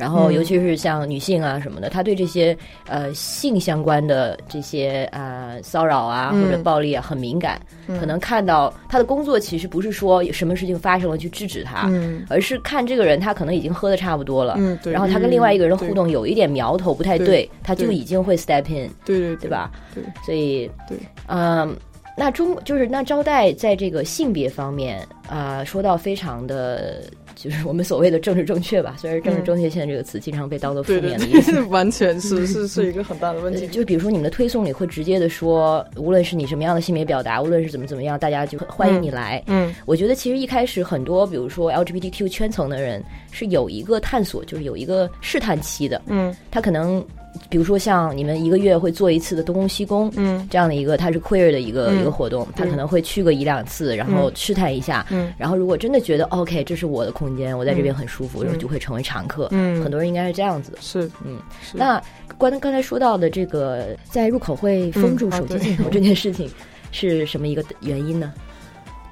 [0.00, 0.34] 然后，嗯。
[0.34, 2.56] 尤其是像女性啊什么的，她对这些
[2.88, 6.42] 呃性相关的这些呃骚扰啊嗯。
[6.44, 7.60] 或者暴力啊很敏感，
[8.00, 12.24] 可能看到她的工作其实不是说有什么事情发生了去制止她，嗯。
[12.30, 19.36] 而是看这个人他可能已经喝的差不多了，嗯对，然后他跟另外一个人的互嗯动有一点苗头不太对，对他就已经会 step in，对对。
[19.36, 19.50] 对？
[19.50, 19.70] 吧？
[19.94, 20.02] 对。
[20.24, 21.76] 所以，对，嗯，
[22.20, 27.02] 那中就是那招待在这个性别方面啊、说到非常的，
[27.34, 28.96] 就是我们所谓的政治正确吧。
[28.98, 31.52] 虽然政治正确现在这个词经常被当做负面的意思。
[31.52, 33.62] 对， 完全是是是一个很大的问题。
[33.62, 39.42] 呃 就比如说你们的推送里会直接的说，无论是你什么样的性别表达，无论是怎么怎么样，大家就欢迎你来。
[39.46, 46.02] 嗯我觉得其实一开始很多，比如说 LGBTQ 圈层的人是有一个探索，就是有一个试探期的。
[46.06, 47.02] 嗯他可能，
[47.48, 50.46] 比如说像你们一个月会做一次的东宫西宫，嗯。
[50.50, 52.00] 这样的一个，它是 queer 的一个、嗯。
[52.00, 55.06] 一个活动，他可能会去个一两次，然后试探一下。
[55.10, 55.32] 嗯。
[55.38, 58.44] 然后如果真的觉得 OK，这是我的空间，我在这边很舒服，嗯。
[58.44, 59.48] 然后就会成为常客。
[59.52, 60.72] 嗯，很多人应该是这样子。
[60.72, 60.78] 的。
[60.80, 61.10] 是。
[61.24, 61.38] 嗯，
[61.72, 62.02] 那
[62.36, 65.60] 关刚才说到的这个在入口会封住手机对。
[65.60, 66.50] 镜头 这件事情，
[66.92, 68.32] 是什么一个原因呢？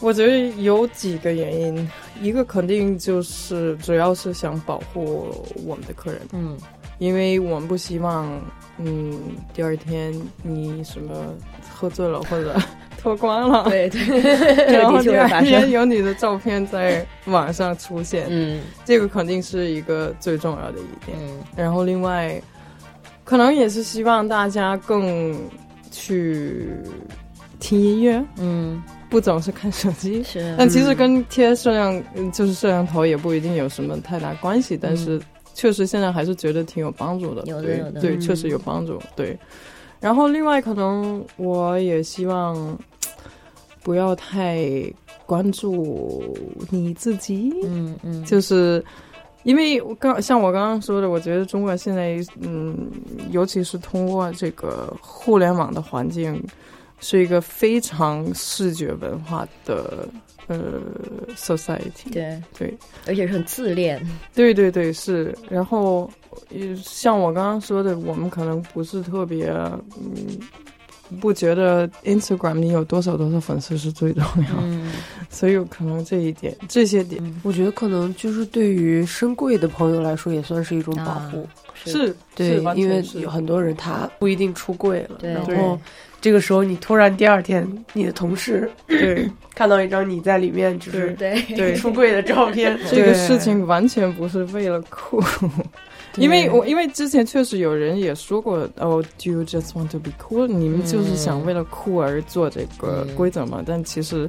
[0.01, 1.91] 我觉得有几个原因，
[2.23, 5.27] 一个肯定就是主要是想保护
[5.67, 6.57] 我们的客人，嗯
[6.99, 8.29] 因为我们不希望，
[8.79, 9.19] 嗯，
[9.55, 11.15] 第二天你什么
[11.73, 12.57] 喝醉了或者
[13.01, 15.29] 脱光了，对对， 然后第二。
[15.43, 18.61] 天有你的照片在网上出现，嗯。
[18.85, 21.17] 这个肯定是一个最重要的一点。
[21.21, 21.39] 嗯。
[21.57, 22.41] 然后另外，
[23.25, 25.39] 可能也是希望大家更
[25.93, 26.69] 去
[27.61, 30.21] 听音乐，嗯，不总是看手机。
[30.25, 30.55] 是。
[30.59, 35.21] 但其实跟贴摄像嗯就是摄像头也不一定有什么太大关系，但是
[35.59, 37.43] 确实现在还是觉得挺有帮助的。
[37.43, 38.97] 对有的有的对，嗯确实有帮助。
[39.17, 39.37] 对，
[39.99, 42.79] 然后另外可能我也希望
[43.83, 44.65] 不要太
[45.27, 46.25] 关注
[46.71, 48.85] 你自己，嗯嗯，就是。
[49.45, 52.91] 因为我刚像我刚刚说的，我觉得中国现在，嗯，
[53.31, 56.43] 尤其是通过这个互联网的环境，
[57.01, 60.07] 是一个非常视觉文化的
[60.49, 60.83] 呃
[61.37, 62.11] society。
[62.13, 62.75] 对，对
[63.07, 64.01] 而且是很自恋。
[64.35, 65.37] 对对对，是。
[65.49, 66.11] 然后，
[66.51, 69.47] 呃像我刚刚说的，我们可能不是特别，
[69.97, 70.39] 嗯，
[71.21, 74.91] 不觉得 Instagram 你有多少多少粉丝是最重要，嗯
[75.31, 81.47] 所以可能这一点，这些点我觉得可能就是对于深贵的朋友来说，也算是一种保护。
[81.85, 85.79] 是对因为有很多人他不一定出柜了，然后
[86.21, 95.23] 这个时候你突然第二天，你的同事对 看到一张你在里面就是对对出柜的照片， 这个事情完全不是为了酷，
[96.17, 100.47] 因为我因为之前确实有人也说过，哦，Do you just want to be cool？
[100.47, 103.63] 你们就是想为了酷而做这个嗯规则嘛？
[103.65, 104.29] 但其实，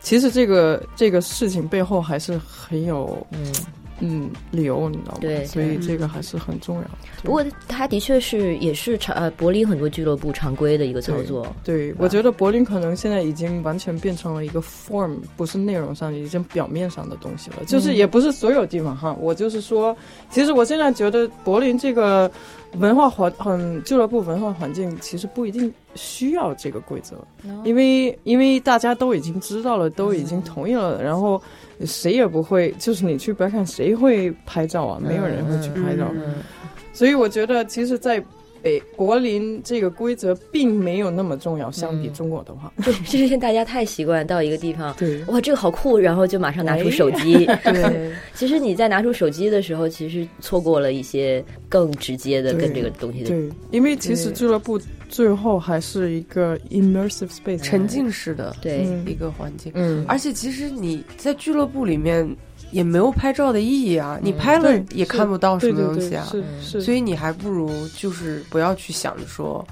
[0.00, 3.52] 其实这个这个事情背后还是很有嗯。
[4.00, 5.18] 嗯理由，你知道吗？
[5.20, 6.82] 对所以这个还是很重要。
[7.22, 11.46] 不过它的确是也是常呃柏林很多俱乐部常规的一个操作。
[11.64, 17.64] 对，我觉得柏林可能现在已经完全变成了一个 form，不是内容上，已经表面上的东西了。
[17.66, 19.96] 就是也不是所有地方哈，我就是说，
[20.30, 22.30] 其实我现在觉得柏林这个
[22.78, 27.16] 文化环，很俱乐部文化环境，其实不一定需要这个规则，
[27.64, 31.40] 因为因为大家都已经知道了，都已经同意了，然后
[31.84, 35.00] 谁也不会，就是你去白看，谁会拍照啊？
[35.02, 36.10] 没有人会去拍照。
[36.14, 36.34] 嗯
[36.92, 38.18] 所以我觉得，其实，在
[38.62, 42.72] 北柏林这个规则并没有那么重要，相比嗯中国的话。
[42.82, 47.44] 对，这是现在大家太习惯到一个地方，对哇，这个好酷，然后就马上拿出手机。
[47.62, 53.28] 对，其实你在拿出手机的时候，其实错过了一些更直接的跟这个东西的。
[53.28, 59.72] 对，因为其实俱乐部最后还是一个 immersive space，沉浸式的对，嗯一个环境。
[59.74, 62.28] 嗯，而且其实你在俱乐部里面
[62.70, 66.26] 也没有拍照的意义啊，你拍了也看不到什么东西啊。
[66.30, 69.66] 是是，所以你还不如就是不要去想着说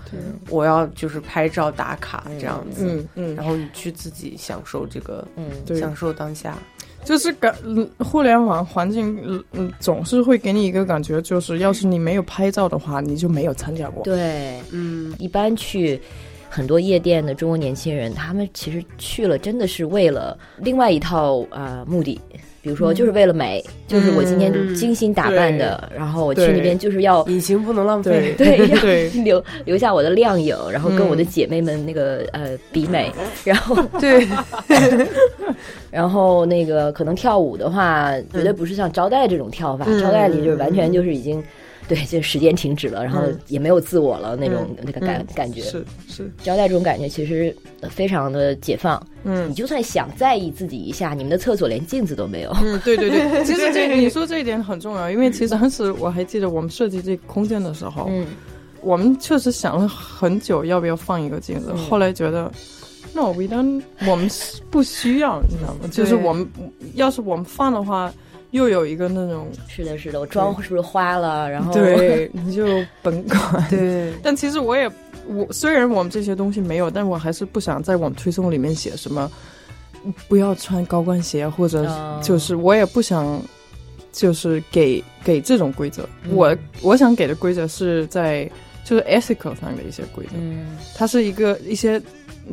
[0.48, 3.34] 我要就是拍照打卡这样子，嗯嗯。
[3.34, 6.56] 然，后你去自己享受这个，嗯，享受当下。
[7.04, 7.54] 就是感
[7.98, 14.02] 互联网环境嗯嗯总是会给你一个感觉，就是要是你没有拍照的话，你就没有参加过。
[14.02, 16.00] 对，嗯，一般去
[16.48, 22.20] 很多夜店的中国年轻人，他们其实去了真的是为了另外一套呃目的，
[22.64, 24.74] 比如说就是为了美，就是我今天嗯。
[24.74, 27.22] 精心打扮的，然后我去那边就是要。
[27.26, 28.34] 隐形不能浪费。
[28.38, 29.10] 对， 要对。
[29.22, 33.12] 留留下我的靓影，然后跟嗯我的姐妹们那个呃比美，
[33.44, 34.26] 然后对，
[35.90, 41.42] 然后那个可能跳舞的话，绝对不是像招待这种跳法，嗯招待里就是完全就是已经，
[41.86, 43.38] 对，就时间停止了，然后嗯。
[43.48, 45.26] 也没有自我了那种、那个感、嗯。
[45.34, 45.60] 感觉。
[45.60, 52.54] 是是，招待这种感觉其实呃非常的解放，嗯你就算想在意自己一下，你们的厕所连镜子都没有。
[52.62, 58.26] 嗯，对对对， 其实这你说这一点很重要，因为其实当时我还记得我们设计这个空间的时候，嗯
[58.80, 62.50] 我们确实想了很久要不要放一个镜子，嗯后来觉得。
[63.16, 63.80] No, we don't.
[64.08, 64.28] 我们
[64.72, 65.88] 不需要，你知道吗？
[65.92, 66.44] 就是我们
[66.94, 68.12] 要是我们放的话，
[68.50, 71.48] 又有一个那种是的，是的，我妆是不是花了？
[71.48, 72.66] 然后对，你就
[73.02, 73.40] 甭管。
[73.70, 74.90] 对，但其实我也，
[75.28, 79.30] 我虽然我们这些东西没有，但我还是不想在我们推送里面写什么，
[80.28, 82.20] 不要穿高跟鞋，或者哦。
[82.22, 83.40] 就是我也不想，
[84.12, 86.08] 就是给给这种规则。
[86.24, 86.32] 嗯。
[86.34, 88.50] 我我想给的规则是在
[88.84, 90.76] 就是 ethical 上的一些规则，嗯。
[90.94, 92.00] 它是一个一些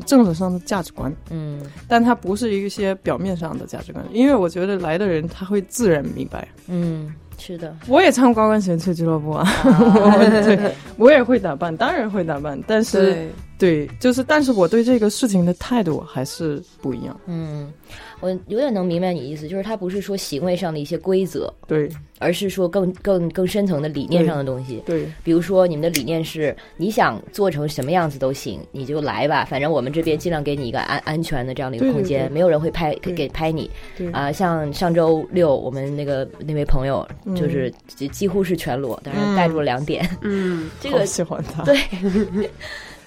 [0.06, 1.62] 政治上的价值观，嗯。
[1.88, 4.06] 但它不是一些表面上的价值观。
[4.14, 6.48] 因为我觉得来的人他会自然明白。
[6.68, 10.18] 嗯，是的，我也穿高跟鞋去俱乐部啊，啊。
[10.30, 13.30] 对我也会打扮，当然会打扮，但是。
[13.62, 17.16] 对，就是，但是我对这个事情的态度还是不一样。
[17.28, 17.72] 嗯，
[18.20, 21.88] 我有点能明白你意思，就是他不是说行为上的一些规则，对。
[22.24, 24.82] 而是说更更更深层的理念上的东西。
[24.86, 25.12] 对。
[25.24, 32.34] 比如说，你们的理念是你想做成什么样子都行，你就来吧，反正我们这边尽量给你一个安安全的这样的一个空间，对。
[32.34, 33.70] 没有人会拍给拍你。
[33.98, 34.12] 对。
[34.12, 37.36] 啊、像上周六我们那个那位朋友，嗯。
[37.36, 40.08] 就是几几乎是全裸，当然盖住了两点。
[40.22, 41.64] 嗯，这个喜欢他。
[41.64, 41.76] 对，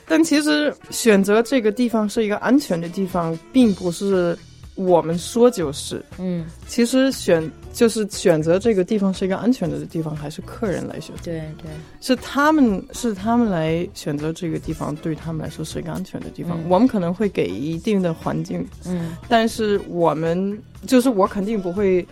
[0.06, 4.36] 但其实选择这个地方是一个安全的地方，并不是
[4.74, 6.04] 我们说就是。
[6.18, 11.22] 嗯，其实选就是选择这个地方是一个安全的地方，还是客人来选择？
[11.24, 16.58] 对对，是他们是他们来选择这个地方，对他们来说是一个安全的地方。
[16.60, 22.06] 嗯我们可能会给一定的环境，嗯但是我们就是我肯定不会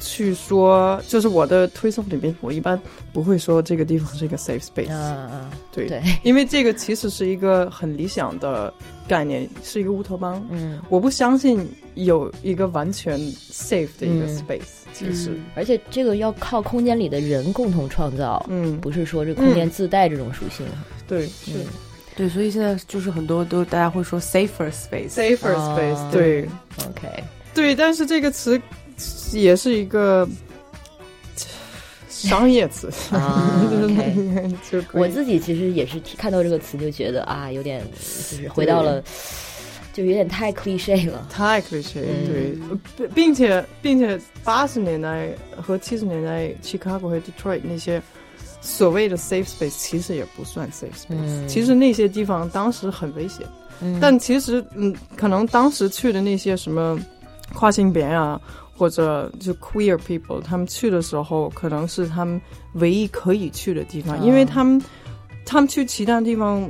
[0.00, 2.80] 去说，就是我的推送里面，我一般
[3.12, 8.72] 不会说这个地方是一个 safe space，、啊啊，对，对，因为这个其实是一个很理想的
[9.06, 10.44] 概念，是一个乌托邦。
[10.50, 14.38] 嗯，我不相信有一个完全 safe 的一个嗯。
[14.38, 20.66] space，、其实，而且这个要靠空间里的人共同创造，嗯，不是说这空间自带这种属性。
[21.06, 21.52] 对，是。
[21.54, 21.66] 嗯
[22.16, 26.48] 对，所以现在就是很多都大家会说 safer space，safer 哦 space，、对
[26.86, 28.56] ，，OK，对，但是这个词
[29.32, 30.28] 也是一个
[32.08, 32.90] 商业词，
[34.92, 39.02] 我自己其实也是看到这个词就觉得啊，有点就是回到了，
[39.92, 41.26] 就有点太 cliche 了。
[41.28, 42.70] 太 cliche，、嗯。
[42.96, 45.28] 对，并并且并且八十年代
[45.60, 48.00] 和七十年代 Chicago 和 Detroit 那些
[48.62, 51.46] 所谓的 safe space 其实也不算 safe space，、嗯。
[51.46, 53.46] 其实那些地方当时很危险，
[53.82, 53.98] 嗯。
[54.00, 56.98] 但其实嗯，可能当时去的那些什么
[57.52, 58.40] 跨性别啊。
[58.76, 62.40] 或者就 queer people，他们去的时候可能是他们
[62.74, 64.82] 唯一可以去的地方，哦因为他们
[65.44, 66.68] 他们去其他地方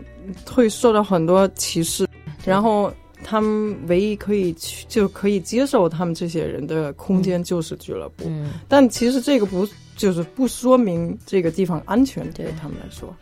[0.50, 2.06] 会受到很多歧视，
[2.44, 13.14] 然后他们唯一可以去就可以接受他们这些人的空间就是俱乐部，嗯，但其实这个不就是不说明这个地方安全对对他们来说。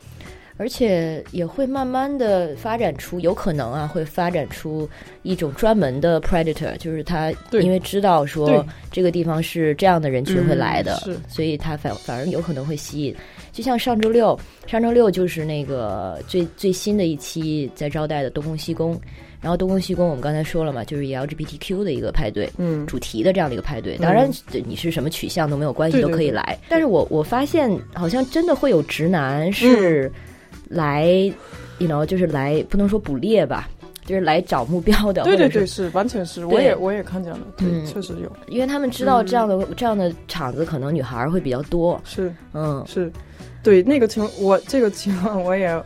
[0.56, 4.88] 而且也会慢慢的发展出，有可能啊，会发展出
[5.22, 13.14] 一种专门的 predator，就是他因为知道说这个地方是这样的人群会来的，嗯所以他反反而有可能会吸引。
[13.50, 18.98] 就像上周六，上周六就是那个最最新的一期在招待的东宫西宫，
[19.42, 26.58] 然后东宫西宫我们刚才说了嘛，就是以 LGBTQ 的一个派对，嗯，主题的这样的一个派对，当然对你是什么取向都没有关系，对对都可以来。
[26.68, 30.10] 但是我我发现好像真的会有直男是
[30.68, 31.32] 来、y
[31.80, 33.68] o u know，就是来不能说捕猎吧，
[34.04, 37.86] 就是来找目标的，对对对，是是完全是，我也我也看见了，对，嗯。
[37.86, 42.82] 确实有，因为他们知道这样的、这样的场子可能女孩儿会比较多，是嗯。
[42.86, 43.10] 是，
[43.62, 45.82] 对那个情我这个情况我也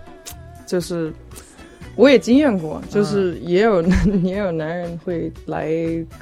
[0.66, 1.12] 就是
[1.96, 3.82] 我也经验过，就是也有、
[4.22, 5.66] 也有男人会来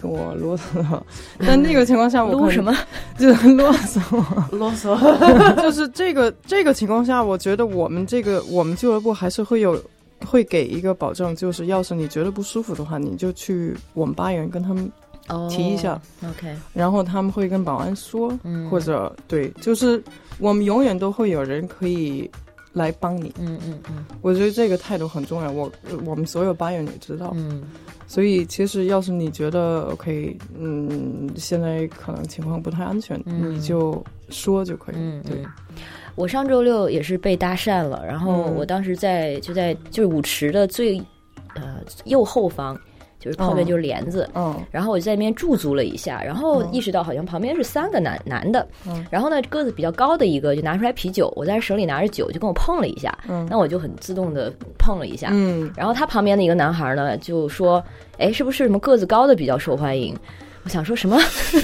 [0.01, 1.01] 跟我啰嗦，
[1.41, 2.75] 但那个情况下我 啰什么？
[3.19, 5.63] 就是啰嗦，啰嗦。
[5.63, 9.81] 就是这个这个情况下，我觉得我们这个我们俱乐部还是会有
[10.25, 14.91] 会给一个保证，就是要是你觉得不舒服的话，你就去我们吧员跟他们
[15.29, 20.03] 哦提一下，OK，然后他们会跟保安说，嗯，或者对，就是
[20.39, 22.31] 我们永远都会有人可以
[22.75, 23.33] 来帮你。
[23.39, 24.05] 嗯嗯嗯。
[24.21, 25.73] 我觉得这个态度很重要，我
[26.05, 27.63] 我们所有吧友也知道，嗯。
[28.07, 33.55] 所以其实要是你觉得 OK，嗯，现在可能情况不太安全，嗯。
[33.55, 34.97] 你就说就可以。
[34.99, 35.39] 嗯，对。
[35.43, 35.47] 嗯，
[36.15, 38.55] 我上周六也是被搭讪了，然后嗯。
[38.55, 40.99] 我当时在就在就是舞池的最
[41.55, 42.79] 呃右后方，
[43.25, 44.29] 就是旁边哦就是帘子。
[44.35, 44.55] 嗯。
[44.71, 46.69] 然后我就在那边驻足了一下，然后嗯。
[46.73, 49.05] 意识到好像旁边是三个男男的，嗯。
[49.11, 53.47] 然后呢个子比较高的一个就拿出来啤酒，我在手里拿着酒就跟我碰了一下，嗯。
[53.51, 55.73] 那我就很自动的碰了一下，嗯。
[55.77, 57.83] 然后他旁边的一个男孩呢就说
[58.19, 60.15] ：“哎，是不是什么个子高的比较受欢迎？”
[60.65, 61.19] 我想说什么，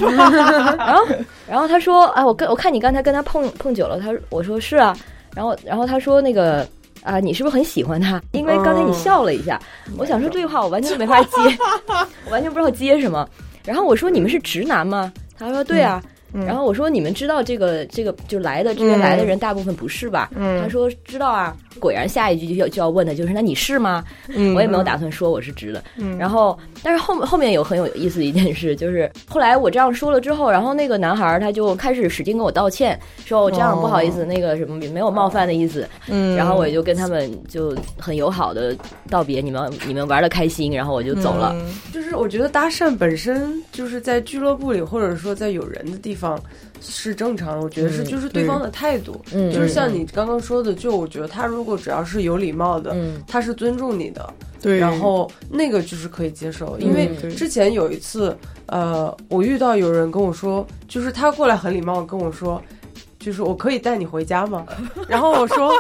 [0.77, 1.07] 然后
[1.49, 4.95] 然后他说：“啊，我跟我看你刚才跟他碰碰酒了。”他我说是啊，
[5.35, 6.69] 然后然后他说那个
[7.03, 8.21] 啊，你是不是很喜欢他？
[8.33, 9.61] 因为刚才你笑了一下，
[9.97, 11.37] 我想说这句话我完全没法接，
[12.27, 13.29] 我完全不知道接什么。
[13.65, 15.13] 然后我说你们是直男吗？
[15.39, 16.01] 他说对啊。
[16.05, 20.31] 嗯然后我说你们知道这个这个就来的这边来的人大部分不是吧？
[20.37, 21.57] 嗯他说知道啊。
[21.79, 24.05] 果然下一句就要就要问的就是那你是吗？
[24.29, 25.83] 嗯我也没有打算说我是直的。
[25.97, 35.89] 嗯然后，但是后后面有很有意思的一件事，就是后来我这样说了之后，然后那个男孩他就开始使劲跟我道歉，说我这样不好意思，那个什么没有冒犯的意思。
[36.09, 38.77] 嗯然后我也就跟他们就很友好的
[39.09, 41.53] 道别，你们你们玩的开心，然后我就走了。
[41.55, 46.20] 嗯就是我觉得搭讪本身就是在俱乐部里，或者说在有人的地方
[46.81, 47.63] 是正常的。
[47.63, 56.79] 我觉得是嗯就是对方的态度，嗯，就是像你刚刚说的，就我觉得他如果只要是有礼貌的，嗯他是尊重你的，对，然后那个就是可以接受。
[56.79, 62.61] 因为之前有一次，呃，我遇到有人跟我说，就是他过来很礼貌跟我说。
[63.21, 64.65] 就是我可以带你回家吗？
[65.07, 65.71] 然后我说，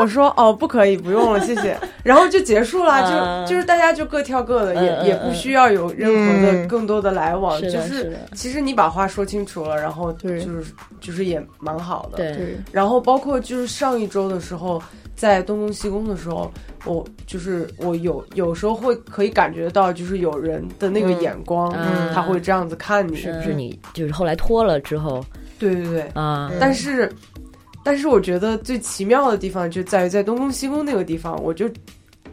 [0.00, 1.78] 我说哦，不可以，不用了，谢谢。
[2.02, 6.66] 然后就结束了，啊就就是大家就各跳各的，也也不需要有任何的嗯。
[6.68, 7.60] 更多的来往。
[7.60, 10.42] 就是其实你把话说清楚了，然后对。
[10.42, 12.16] 就是就是也蛮好的。
[12.16, 14.82] 对，然后包括就是上一周的时候，
[15.14, 16.50] 在东宫西宫的时候，
[16.86, 21.20] 我就是我有有时候会可以感觉到，就是有人的那个嗯。
[21.20, 22.12] 眼光，嗯。
[22.14, 25.22] 他会这样子看你，是不是你就是后来脱了之后
[25.58, 26.00] 对对对。
[26.14, 26.50] 啊？
[26.60, 27.10] 但是，
[27.84, 31.68] 但是我觉得最奇妙的地方就在于在东宫西宫那个地方，我就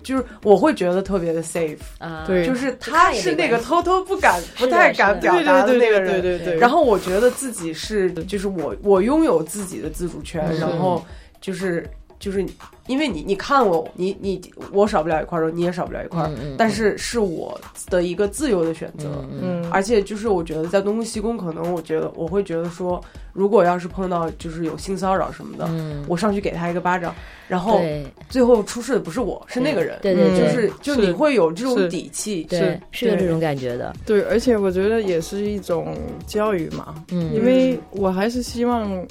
[0.02, 2.46] 就是我会觉得特别的 safe，啊，对。
[2.46, 10.60] 就是他是那个偷偷不敢、不太敢表达的对对那个人，对对对对，然后我觉得自己是，就是我我拥有自己的自主权，嗯。
[10.60, 11.04] 然后
[11.40, 11.90] 就是
[12.24, 12.46] 就是
[12.88, 17.60] 因为你你看我你你我少不了一块肉，你也少不了一块，嗯嗯，但是是我
[17.90, 19.10] 的一个自由的选择。
[19.30, 23.04] 嗯而且就是我觉得在东宫西宫，可能我觉得我会觉得说，
[23.34, 27.14] 如果要是碰到就是有性骚扰什么的，嗯，我上去给他一个巴掌，
[27.48, 27.82] 然后
[28.30, 35.98] 最后出事的不是我，是那个人，对对对，就是就你会有这种底气，对是是有这种感觉的，对，而且我觉得也是一种
[36.28, 39.04] 教育嘛，嗯，因为我还是希望，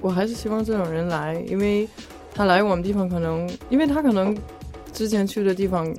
[0.00, 1.88] 我还是希望这种人来，因为
[2.40, 4.34] 他来我们地方可能，因为他可能
[4.94, 5.94] 之前去的地方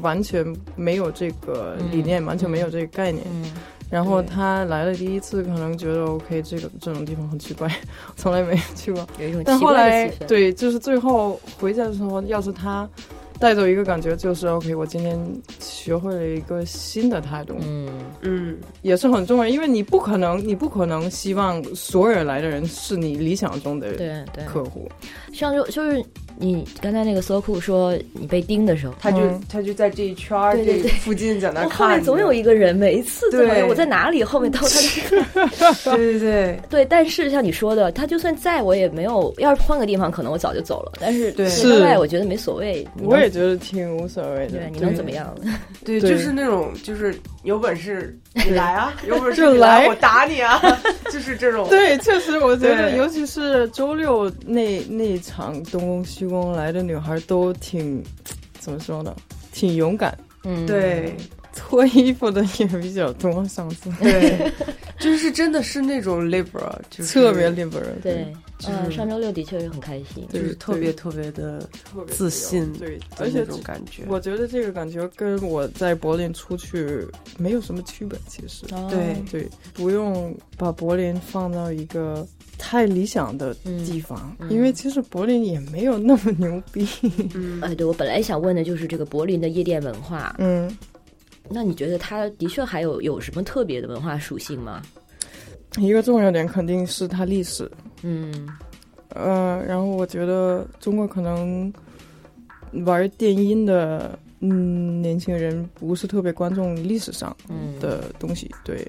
[0.00, 3.50] 完全没有这个理念，嗯完全没有这个概念，嗯
[3.90, 7.68] 然后他来了第一次，可能觉得 OK，这个这种地方很奇怪，
[8.14, 9.04] 从来没有去过。
[9.18, 12.88] 有一种但后来对，就是最后回家的时候，要是他
[13.40, 15.18] 带走一个感觉，就是 OK，我今天
[15.82, 17.88] 学会了一个新的态度，嗯。
[18.22, 24.88] 嗯，也是很重要，因为你不可能，你不可能希望所有人来的人是你理想中的对对，客户。
[25.32, 26.04] 上周就是
[26.36, 29.42] 你刚才那个 so cool 说你被盯的时候，他就、嗯。
[29.48, 33.64] 他就在这一圈儿对对附近在那我后面总有一个人，每一次总有对。
[33.64, 36.60] 我在哪里，后面都他就 对对对。
[36.70, 36.84] 对。
[36.84, 40.92] 但是像你说的，他就算在我也没有，要是换个地方，可能我早就走了。
[41.00, 41.46] 但是对。
[41.46, 41.80] 你是。
[41.80, 42.86] 在，我觉得没所谓。
[43.02, 44.58] 我也觉得挺无所谓的。
[44.58, 45.34] 对，，你能怎么样？
[45.84, 50.60] 对，对就是那种就是有本事你来啊， 有本事就你来来我打你啊，
[51.10, 51.68] 就是这种。
[51.68, 58.02] 对，确实，我觉得，尤其是周六那那场东宫西宫来的女孩都挺，
[58.58, 59.14] 怎么说呢，
[59.52, 61.14] 挺勇敢，嗯，对
[61.54, 63.90] 脱衣服的也比较多，上次。
[64.00, 64.50] 对，
[64.98, 68.26] 就是真的是那种 liberal，就是特别 liberal，对，
[68.62, 70.26] 就是嗯，上周六的确是很开心。
[70.32, 71.68] 就是特别特别的
[72.06, 74.04] 自信对，而且这种感觉。
[74.08, 77.06] 我觉得这个感觉跟我在柏林出去
[77.38, 78.64] 没有什么区别，其实。
[78.72, 86.86] 哦对对，不用把柏林放到一个太理想的地方，嗯因为其实柏林也没有那么牛逼。
[87.34, 90.74] 嗯哎，对我本来想问的就是这个柏林的夜店文化，嗯，
[91.48, 94.82] 那你觉得它的确还有有什么特别的文化属性吗？
[95.78, 97.70] 一个重要点肯定是它历史，
[98.02, 98.48] 嗯
[99.10, 101.72] 呃，然后我觉得中国可能
[102.84, 108.86] 玩电音的嗯年轻人不是特别关注历史上嗯的东西，对。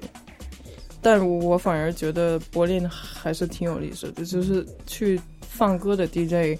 [1.02, 6.58] 但我反而觉得柏林还是挺有历史的，就是去放歌的 DJ，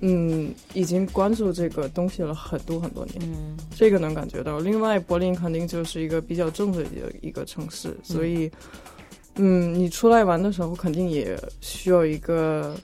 [0.00, 4.58] 嗯，已经关注这个东西了很多很多年，嗯这个能感觉到。
[4.58, 8.50] 另外，柏林肯定就是一个比较政治的一个城市，所以，嗯，
[9.38, 12.74] 你出来玩的时候，肯定也需要一个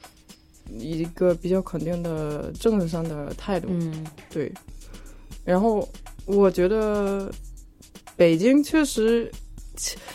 [0.71, 4.53] 一个比较肯定的政治上的态度，嗯对。
[5.45, 5.87] 然后
[6.25, 7.31] 我觉得
[8.17, 9.31] 北京确实，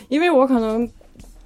[0.08, 0.88] 因为我可能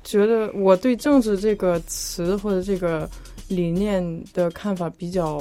[0.03, 3.09] 觉得我对政治这个词或者这个
[3.49, 5.37] 理念的看法比较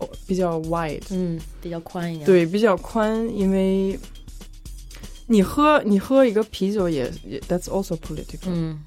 [0.00, 3.96] 哦比较 wide，嗯，比较宽一点。，对，比较宽，因为
[5.26, 8.78] 你喝你喝一个啤酒也也 that's also political，、嗯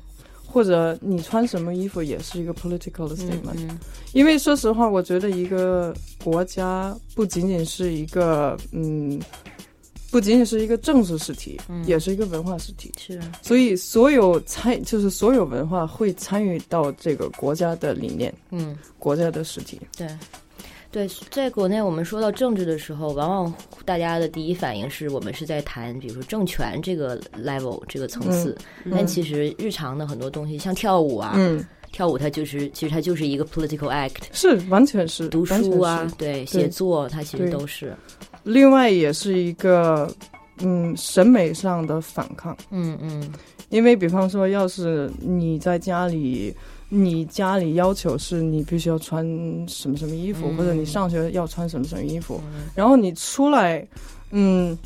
[0.51, 3.69] 或者你穿什么衣服也是一个 political 的嗯 statement。
[3.69, 3.79] 嗯
[4.13, 9.21] 因为说实话，我觉得一个国家不仅仅是一个嗯，
[10.09, 12.91] 不仅仅是一个政治实体，嗯也是一个文化实体。
[12.97, 19.79] 是所以所有参就是所有文化会参与到这个国家的理念、嗯国家的实体。
[19.95, 20.07] 对。
[20.91, 23.53] 对，在国内我们说到政治的时候，往往
[23.85, 28.57] 大家的第一反应是我们是在谈，比如说政权这个 level 这个层次，
[28.91, 37.95] 但其实日常的很多东西，像跳舞啊，嗯，跳舞它就是其实它就是一个 political act，是完全是读书啊是，对，写作它其实都是，
[38.43, 40.11] 另外也是一个
[40.57, 43.31] 嗯审美上的反抗，嗯嗯。
[43.69, 46.51] 因为比方说，要是你在家里，
[46.89, 49.23] 你家里要求是你必须要穿
[49.67, 53.87] 什么什么衣服，嗯或者你上学要穿什么什么衣服，嗯然后你出来，
[54.31, 54.77] 嗯。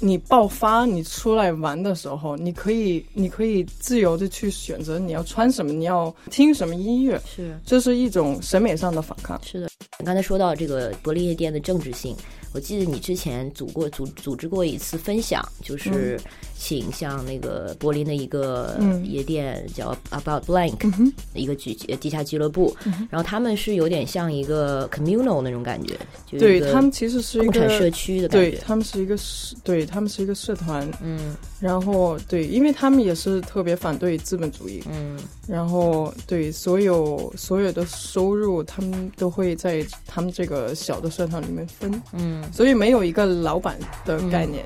[0.00, 9.36] 你爆发，你出来玩的时候，你可以，你可以自由的去选择你要穿什么，你要听什么音乐，是这是一种审美上的反抗。
[9.44, 9.68] 是的。
[9.98, 12.14] 你刚才说到这个柏林夜店的政治性，
[12.52, 16.18] 我记得你之前组过组组织过一次分享，就是
[16.56, 18.98] 请像那个柏林的一个嗯。
[19.08, 22.76] 夜店叫 About Blank，、嗯，一个俱呃地下俱乐部，
[23.08, 28.50] 然后他们是有点像一个 communal 那种感觉，就是对他们其实是一共产个社区的感觉。
[28.50, 31.34] 对他们是一个社，对他们是一个社团，嗯。
[31.58, 35.18] 然后对，因为他们也是特别反对资本主义，嗯。
[35.46, 44.64] 然后对所有所有的收入，他们都会在他们这个小的社团里面分，嗯所以没有一个老板的概念，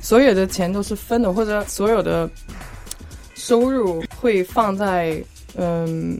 [0.00, 2.28] 所有的钱都是分的，或者所有的
[3.34, 5.22] 收入会放在
[5.56, 6.18] 嗯，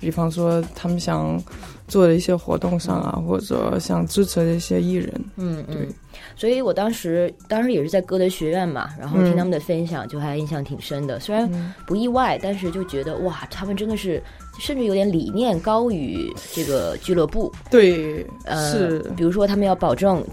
[0.00, 1.42] 比方说他们想
[1.86, 5.76] 做的一些活动上啊，或者想支持的一些艺人，嗯对。
[5.76, 5.88] 嗯。
[6.36, 9.36] 所以我当时当时也是在歌德学院嘛，然后听嗯。
[9.36, 11.18] 他们的分享，就还印象挺深的。
[11.18, 11.72] 虽然嗯。
[11.86, 14.22] 不意外，但是就觉得哇，他们真的是
[14.58, 17.52] 甚至有点理念高于这个俱乐部。
[17.70, 20.24] 对，呃，是，比如说他们要保证，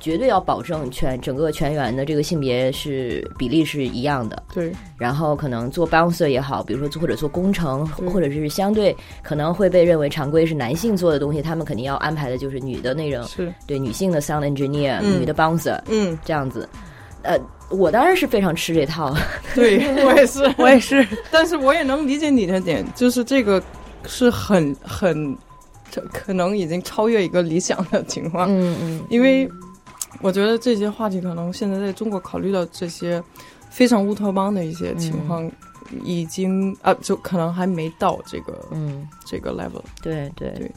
[0.00, 4.42] 绝对要保证全整个全员的这个性别是比例是一样的。
[4.52, 16.68] 对，然后可能做 bouncer 也好，比如说做或者做工程，或者是相对可能会被认为常规是男性做的东西，他们肯定要安排的就是女的那种，是，对女性的 sound engineer，、嗯女的 bouncer 嗯，这样子。
[17.22, 17.36] 呃，
[17.70, 19.14] 我当然是非常吃这套，
[19.54, 23.62] 对 我也是，我也是，但是我也能理解你的点，就是这个
[24.06, 25.36] 是很很，
[25.90, 29.50] 这可能已经超越一个理想的情况，嗯嗯，因为
[30.22, 33.22] 我觉得这些话题可能现在在中国考虑到这些
[33.68, 35.50] 非常乌托邦的一些情况，
[36.04, 40.50] 已经啊，就可能还没到这个嗯，这个 level，对对。
[40.52, 40.72] 对，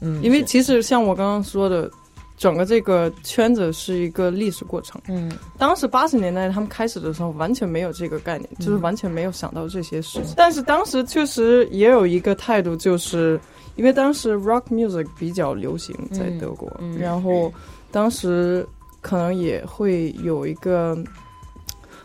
[0.00, 1.90] 嗯，因为其实像我刚刚说的。
[2.38, 4.98] 整个这个圈子是一个历史过程。
[5.08, 10.32] 嗯当时八十年代他们开始的时候，完全没有这个概念，嗯就是完全没有想到这些事情。
[10.36, 13.38] 但是当时确实也有一个态度，就是
[13.74, 17.52] 因为当时 rock music 比较流行在德国，嗯嗯然后
[17.90, 18.64] 当时
[19.00, 20.96] 可能也会有一个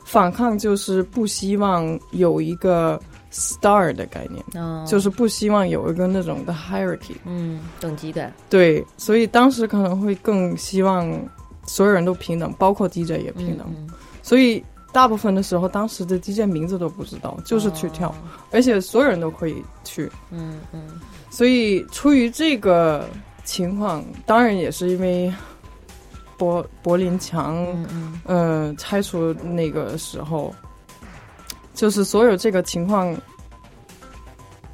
[0.03, 2.99] 反抗，就是不希望有一个
[3.34, 7.15] star 的概念，哦，就是不希望有一个那种的 hierarchy。
[7.25, 11.11] 嗯等级感，对，所以当时可能会更希望
[11.65, 13.65] 所有人都平等，包括 DJ 也平等。
[13.75, 13.89] 嗯
[14.21, 14.63] 所以
[14.93, 18.15] 大部分的时候，当时的 DJ 名字都不知道，就是去跳，哦
[18.51, 20.09] 而且所有人都可以去。
[20.31, 20.81] 嗯嗯
[21.29, 23.05] 所以出于这个
[23.43, 25.34] 情况，当然也是因为
[26.38, 30.53] 柏柏林墙，嗯嗯呃，拆除那个时候，
[31.74, 33.15] 就是所有这个情况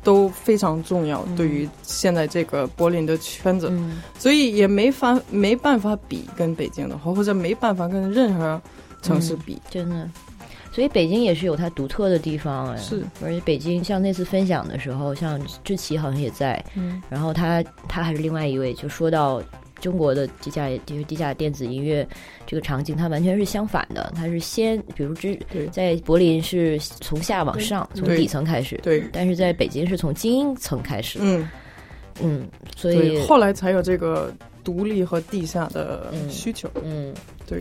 [0.04, 4.02] 都非常重要，嗯对于现在这个柏林的圈子，嗯。
[4.18, 8.62] 所以也没法没办法比跟北京的话，或者没办法跟任何
[9.02, 9.62] 城市比。
[9.70, 10.10] 真的。
[10.72, 17.02] 所以北京也是有它独特的地方哎，是，而且北京像那次分享的时候，像志奇好像也在，嗯。
[17.10, 19.42] 然后他他还是另外一位，就说到
[19.80, 22.08] 中国的地下就是地下电子音乐
[22.46, 25.68] 这个场景，它完全是相反的，它是先比如之对。
[25.68, 31.50] 在柏林是从下往上，从底层开始，对，但是在北京是从精英层开始，嗯，
[32.22, 36.70] 嗯，所以，后来才有这个独立和地下的嗯需求。
[36.84, 37.14] 嗯。
[37.48, 37.60] 对，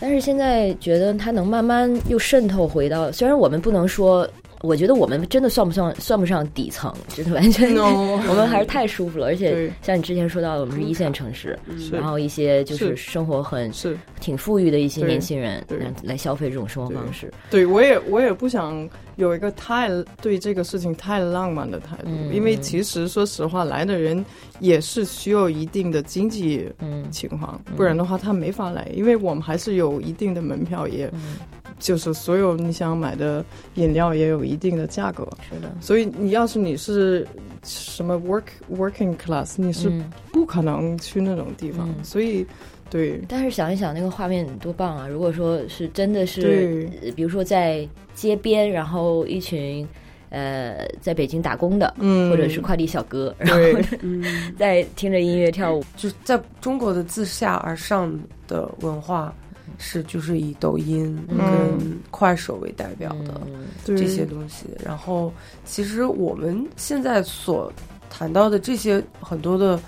[0.00, 4.26] 但是现在觉得它能慢慢又渗透回到，虽然我们不能说，
[4.62, 9.26] 我觉得我们真的算不上算不上底层，真的完全 我们还是太舒服了。
[9.26, 11.58] 而且像你之前说到的，我们是一线城市，
[11.92, 12.88] 然后一些就是。
[12.88, 13.96] 是生活很是。
[14.20, 17.32] 挺富裕的一些年轻人来来消费这种生活方式。
[17.50, 18.88] 对，我也我也不想
[19.18, 19.90] 有一个太
[20.22, 24.24] 对这个事情太浪漫的态度，嗯因为其实说实话，来的人
[24.60, 27.04] 也是需要一定的经济嗯。
[27.10, 31.36] 情况，不然的话他没法来，因为我们还是有一定的门票，也嗯，
[31.80, 33.44] 就是所有你想买的
[33.74, 37.26] 饮料也有一定的价格，是的，所以你要是你是
[37.64, 40.10] 什么 work working class，你是嗯。
[40.30, 42.04] 不可能去那种地方，嗯。
[42.04, 42.46] 所以
[42.90, 43.20] 对。
[43.28, 45.06] 但是想一想那个画面多棒啊！
[45.06, 49.86] 如果说是真的是比如说在街边，然后一群
[50.30, 54.24] 呃在北京打工的，嗯，或者是快递小哥，然后嗯，
[54.58, 55.84] 在听着音乐跳舞。
[55.96, 58.12] 就在中国的自下而上
[58.46, 59.34] 的文化
[59.78, 61.38] 是就是以抖音嗯。
[61.38, 63.66] 跟快手为代表的嗯。
[63.84, 64.66] 这些东西。
[64.84, 65.32] 然后，
[65.64, 67.72] 其实我们现在所
[68.10, 69.78] 谈到的这些很多的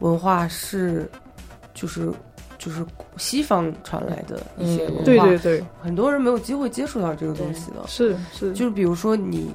[0.00, 1.08] 文化是，
[1.72, 2.12] 就是
[2.60, 2.86] 就是
[3.16, 7.84] 西方传来的一些文化，对对对，很多人没有机会接触到这个东西的。
[7.88, 9.52] 是是，就是比如说你。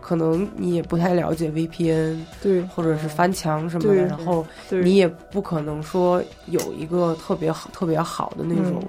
[0.00, 8.82] 可能你也不太了解 VPN 对或者是翻墙什么的，然后，你也不可能说有一个特别好、特别好的那种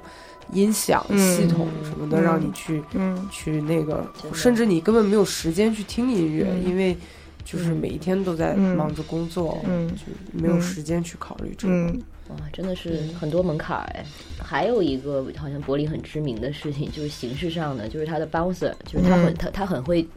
[0.54, 6.96] 音响嗯系统什么的，嗯让你去嗯去那个甚至你根本没有时间去听音乐，嗯因为
[7.44, 11.94] 就是每一天都在嗯忙着工作，嗯就没有时间去考虑这个。
[12.30, 14.06] 嗯哇，真的是很多门槛哎。
[14.42, 20.08] 还有一个好像柏林很知名的事情，就是形式上的，就是他的 bouncer，就是他很、嗯他他很会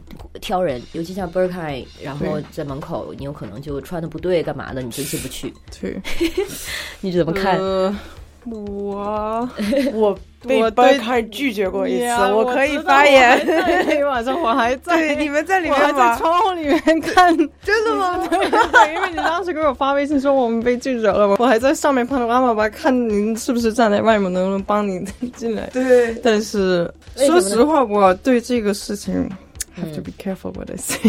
[0.41, 5.53] 挑人，尤其像 Berkheim，然后在门口你有可能就穿的不对，干嘛的，你就进不去。
[5.79, 5.99] 对，
[7.01, 7.57] 你怎么看？
[7.59, 7.95] 呃
[8.45, 9.49] 我
[9.93, 13.41] 我被我 b 对 e 拒绝过一次，呀我可以发言。
[13.45, 16.17] 那天晚上我还在，对，你们在里我还在面？
[16.17, 18.19] 窗户里面看， 真的吗？
[18.29, 24.99] 对，因为你当时给我发微信说我们被拒绝了，我还在上面拍拉妈吧，看您是不是站在外面，能不能帮你
[25.35, 25.69] 进来。
[25.71, 29.29] 对，但是说实话，我对这个事情。
[29.75, 30.99] Have to 嗯 be careful what I say。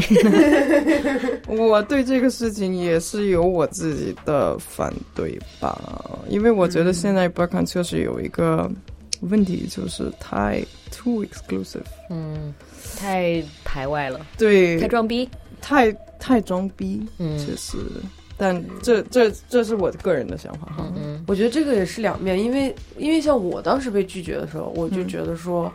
[1.49, 8.71] 我对这个事情也是有我自己的反对吧，因为我觉得现在 b e r k a n 确实有一个
[9.21, 12.53] 问题，就是太 too exclusive，嗯，
[12.97, 15.29] 太排外了，对，太装逼。
[15.61, 17.39] 太太装逼，嗯。
[17.39, 17.79] 确实。
[18.37, 20.93] 但这这这是我个人的想法哈。
[21.27, 25.09] 我觉得这个也是两面，因为因为像我当时被拒绝的时候，我就嗯。
[25.09, 25.73] 觉得说，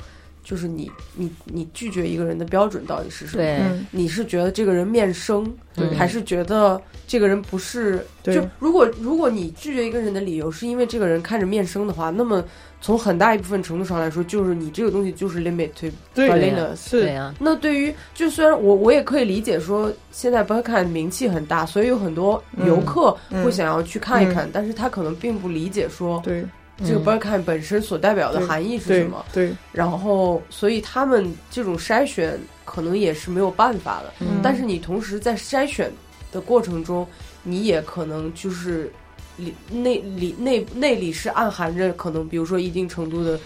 [0.50, 3.86] 就是你你你拒绝一个人的标准到底是什么？
[3.91, 5.45] 你是觉得这个人面生，
[5.76, 8.04] 对还是觉得这个人不是？
[8.24, 12.43] 对就如果如果你拒绝一个人的理由是因为这个人看着面生的话，那么
[12.82, 15.86] 从很大一部分程度上来说，就是你这个东西就是 limit to
[16.16, 16.89] 对 validness。
[16.89, 26.43] 对是，呀，那对于就虽然我我也可以理解说，现在 b e r k a n 名气很大，所以有很多游客嗯会想要去看一看，但是他可能并不理解说对
[26.86, 27.04] 这个嗯。
[27.04, 34.14] B e r k a n 本身所代表的含义是什么，对，然后所以他们这种筛选可能也是没有办法的。
[34.20, 34.40] 嗯。
[34.42, 35.92] 但是你同时在筛选
[36.32, 37.06] 的过程中，
[37.44, 38.92] 你也可能就是
[39.38, 43.40] 里内里内内里是暗含着可能，比如说一定程度的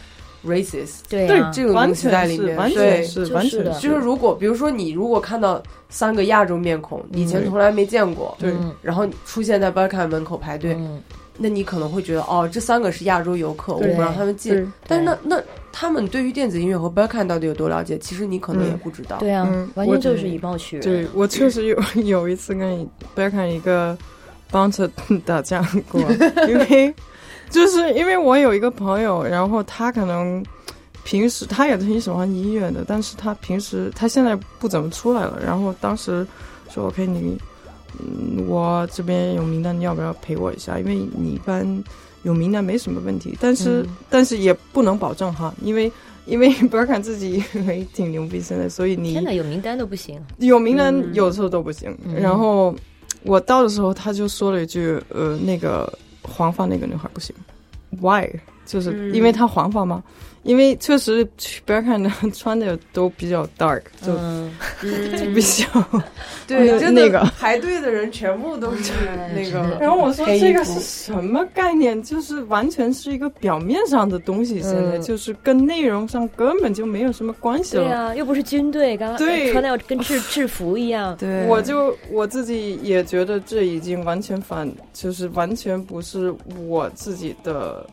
[0.46, 3.04] racist，对这种东西在里面，全是完对全。
[3.06, 3.28] 是。
[3.28, 3.80] 就是的。
[3.80, 8.52] 就是如果比如说你如果看到三个亚洲面孔，以前从来没见过，对。
[8.52, 11.02] 嗯然后出现在 b e r k a n 门口排队，嗯
[11.38, 14.72] 那你可能会觉得哦，这三个是亚洲游客，我不让他们进。
[14.88, 19.18] 但是那那他们对于电子音乐和 b e r k a n 到底有多了解，其实你可能也不知道。
[19.18, 20.86] 对啊嗯，完全就是以貌取人。
[20.86, 22.78] 对我确实有 有一次跟
[23.16, 23.98] b e r k a n 一个
[24.52, 24.90] bouncer
[25.26, 26.00] 打架过，
[26.48, 26.94] 因为
[27.50, 30.46] 就是因为我有一个朋友，然后他可能
[31.04, 36.26] 平时他也挺喜欢音乐的，但是他平时他现在不怎么出来了，然后当时
[36.70, 37.40] 说 OK 你嗯，
[38.48, 40.78] 我这边有名单，你要不要陪我一下？
[40.80, 41.84] 因为你一般
[42.24, 45.91] 有名单没什么问题，但是、但是也不能保证哈，因为
[46.26, 50.20] 因为博尔坎自己 也挺牛逼现在，所以你真的，有名单都不行。
[50.38, 51.96] 有名单嗯有时候都不行。
[52.06, 52.74] 嗯然后
[53.24, 55.91] 我到的时候，他就说了一句：“呃，那个
[56.22, 57.36] 黄发那个女孩不行
[58.02, 58.26] ，why？
[58.66, 60.02] 就是嗯因为她黄发吗？
[60.44, 61.28] 因为确实
[61.66, 65.66] 别看的穿的都比较 dark，就嗯，就比较。
[66.46, 68.91] 对，那真的那个排队的人全部都是
[69.34, 69.78] 那个。
[69.80, 72.02] 然后我说这个是什么概念？
[72.04, 77.84] 就是完全是一个表面上的东西，现在嗯就是跟内容上根本就没有什么关系了。
[77.84, 81.16] 对啊，又不是军队，刚刚对穿的要跟制制服一样。
[81.18, 86.34] 对， 我就我自己也觉得这已经完全反，就是完全不是
[86.68, 87.88] 我自己的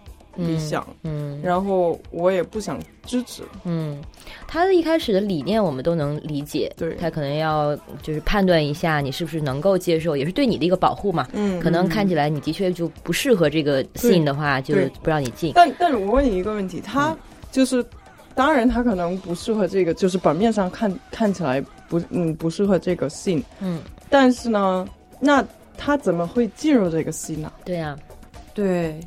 [0.47, 3.43] 理想，嗯然后我也不想支持。
[3.65, 4.01] 嗯，
[4.47, 11.27] 他的一开始的理念我们都能理解，对他可能要就是判断一下你是不是能够接受，也是对你的一个保护嘛。
[11.33, 15.53] 嗯可能看起来你的确就不适合这个 scene 的话，就对不让你进。
[15.55, 17.17] 但但是我问你一个问题，他
[17.51, 17.85] 就是，
[18.35, 24.87] 当然他可能不适合这个，就是表面上看看起来不嗯不适合这个 scene，嗯，但是呢，
[25.19, 25.45] 那
[25.77, 27.53] 他怎么会进入这个 scene 呢？
[27.65, 27.97] 对呀、
[28.61, 29.01] 对。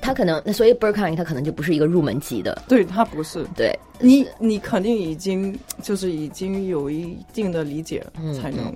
[0.00, 8.72] 他可能那所以 Burkine 他可能就不是一个入门级的，对他不是，对，你你肯定已经就是已经有一定的理解嗯才能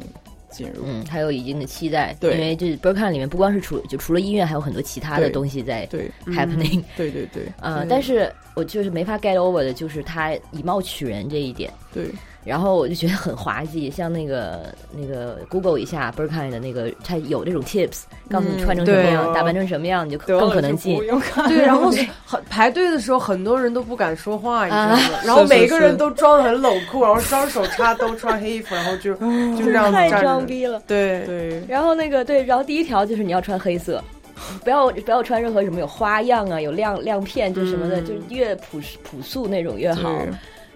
[0.50, 0.82] 进入。
[0.84, 2.34] 嗯，还有一定的期待，对。
[2.34, 6.82] 因为就是 Burkine 里面不光是除就除了音乐，还有很多其他的东西在对 happening。
[6.96, 7.44] 对对对。
[7.60, 7.88] 呃，对。
[7.88, 11.70] 但是我就是没法 get over 的，就是他以貌取人这一点。
[11.94, 12.06] 对，
[12.42, 21.04] 然后我就觉得很滑稽，像那个那个 Google 一下 Burkine 的那个，它有这种 tips，告诉你穿成什么样，对打扮成什么样，你就更可能进不。
[21.04, 21.46] 用看。
[21.48, 21.92] 对，然后
[22.24, 24.94] 很排队的时候，很多人都不敢说话，你知道吗？
[24.94, 29.14] 啊然后每个人都装的很冷酷，然后双手插兜，穿黑衣服，然后就
[29.54, 30.26] 就这样子太站着。
[30.26, 30.80] 装逼了。
[30.86, 34.02] 对对然后那个对，然后第一条就是你要穿黑色，
[34.64, 40.10] 不要不要穿任何什么有花样啊、有亮亮片就什么的，嗯就是越朴实朴素那种越好。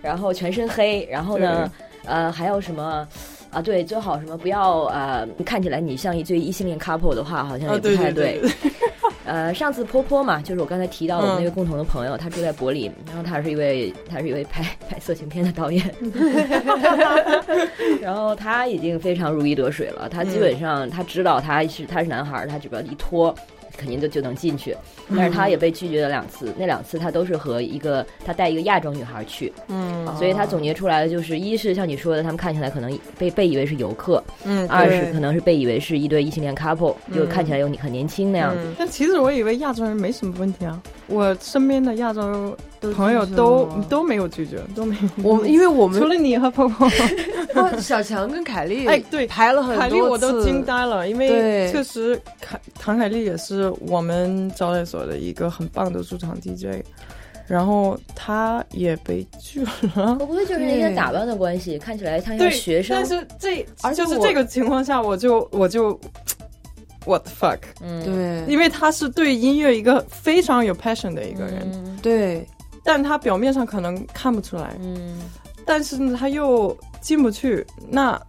[0.05, 1.71] 对然后全身黑，然后呢，
[2.05, 3.07] 呃，还有什么？
[3.51, 8.41] 啊，对，最好什么不要呃，看起来你像一对异性恋 couple 的话，好像啊也不太对
[9.25, 15.83] 呃，上次坡坡嘛，就是我刚才提到的我们嗯那位共同的朋友，他住在柏林，然后他是一位他是一位拍拍色情片的导演，
[18.03, 23.35] 然后他已经非常如鱼得水了，他基本上他知道他是他是男孩儿，他只要一脱。
[23.77, 24.77] 肯定就就能进去，
[25.15, 30.05] 但是他也被拒绝了两次，那两次他都是和一个他带一个亚洲女孩去，嗯。
[30.19, 38.61] 所以他总结出来的就是，一是像你说的，他们看起来可能被被以为是游客；嗯二是可能是被以为是一对异性恋 couple，就看起来有你很年轻那样子。
[38.65, 38.75] 嗯。
[38.79, 45.09] 但其实我以为亚洲人没什么问题啊，我身边的亚洲都朋友都都没有拒绝，都没有。
[45.23, 46.87] 我们因为我们除了你和泡泡，
[47.57, 56.85] 哦小强跟凯丽，哎对排了很多凯丽我都惊呆了，因为确实凯唐凯丽也是我们招待所的一个很棒的驻场 DJ，
[57.47, 60.17] 然后他也被拒了。
[60.19, 62.97] 会不会就是那些打扮的关系，看起来像一对个学生。
[62.97, 63.07] 但？
[63.07, 65.99] 是这而是这个情况下，我就我就
[67.05, 68.53] what the fuck，嗯，对。
[68.53, 71.99] 因为他是对音乐一个非常有 passion 的一个人，嗯。
[72.03, 72.47] 对。
[72.87, 75.19] 但他表面上可能看不出来，嗯，
[75.65, 78.21] 但是呢他又进不去，那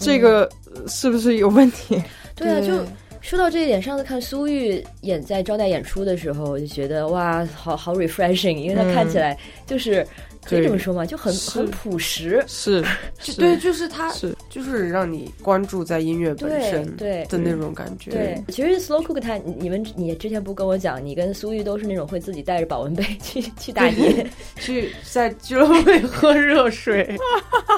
[0.00, 0.50] 这个
[0.86, 2.02] 是不是有问题？
[2.34, 2.82] 对啊，就
[3.20, 10.06] 说到这一点，上次看苏玉演在招待演出的时候，我就觉得哇，好好 refreshing，因为她看起来就是、
[10.48, 12.42] 可以这么说嘛，就很很朴实。
[12.46, 12.84] 是，
[13.18, 13.32] 是。
[13.38, 18.10] 对，就是他是，就是让你关注在音乐本身对的那种感觉。
[18.10, 24.26] 对，其实 Slow Cook 他，你们你之前不跟我讲，你跟苏玉都是那种会自己带着保温杯 去去打野，
[24.56, 27.16] 去 在俱乐部里喝热水，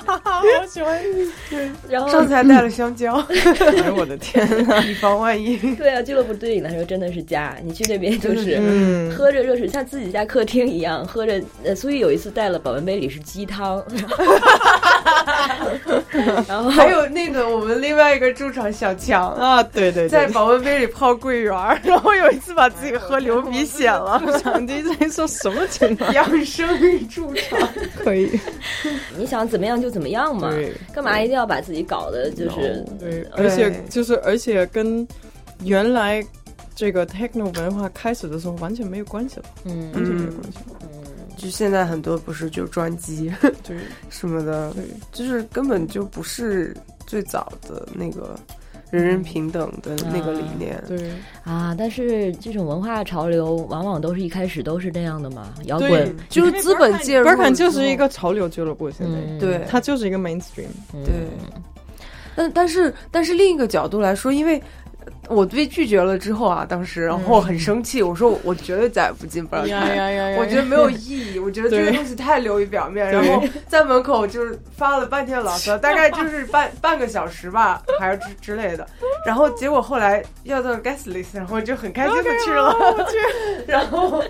[0.06, 0.98] 好喜欢，
[1.88, 3.16] 然后上次还带了香蕉，
[3.82, 5.56] 哎我的天呐，以防万一。
[5.74, 11.40] 对啊，俱乐部对你来说真的是家，你去那边就是嗯，喝着热水，像自己家客厅一样喝着。
[11.64, 13.82] 呃，苏玉有一次带了保温杯里是鸡汤，
[16.46, 19.30] 然后还有那个我们另外一个驻场小强。
[19.34, 24.20] 啊，对对在，保温杯里泡桂圆儿，然后有一次把自己喝流鼻血了。
[24.42, 26.12] 场地在说什么情况？
[26.12, 27.58] 养生与驻场，
[28.02, 28.38] 可以，
[29.16, 35.06] 你想怎么样就怎么样嘛对，干嘛一定要把自己搞得就是对，而且就是而且跟
[35.62, 36.24] 原来
[36.74, 40.58] 这个 techno 文化开始的时候完全没有关系了，嗯完全没有关系。
[41.40, 43.32] 就现在很多不是就专机
[43.66, 43.78] 对。
[44.10, 46.76] 什么的，对，就是根本就不是
[47.06, 48.38] 最早的那个
[48.90, 50.82] 人人平等的那个理念。
[50.86, 51.10] 对。
[51.42, 59.64] 啊，但是这种文化潮流往往都是一开始都是那样的嘛，摇滚，就是资本介入 b 了 e r k n，就是一个潮流俱乐部，现在、嗯，对。
[59.66, 60.68] 它就是一个 mainstream。
[60.92, 61.02] 嗯。
[61.04, 61.14] 对。
[62.36, 64.62] 但但是但是另一个角度来说，因为
[65.28, 69.84] 我被拒绝了之后啊，当时然后很生气，我说我绝对再也不进呀！
[70.38, 78.86] 我觉得没有意义，我觉得这个东西太流于表面，然后在门口就是发了半天牢骚， 大概就是半半个小时吧，还是之之类的。
[79.24, 82.74] 然后结果后来要到 guest list，然后就很开心的去了。
[83.68, 84.22] 然后，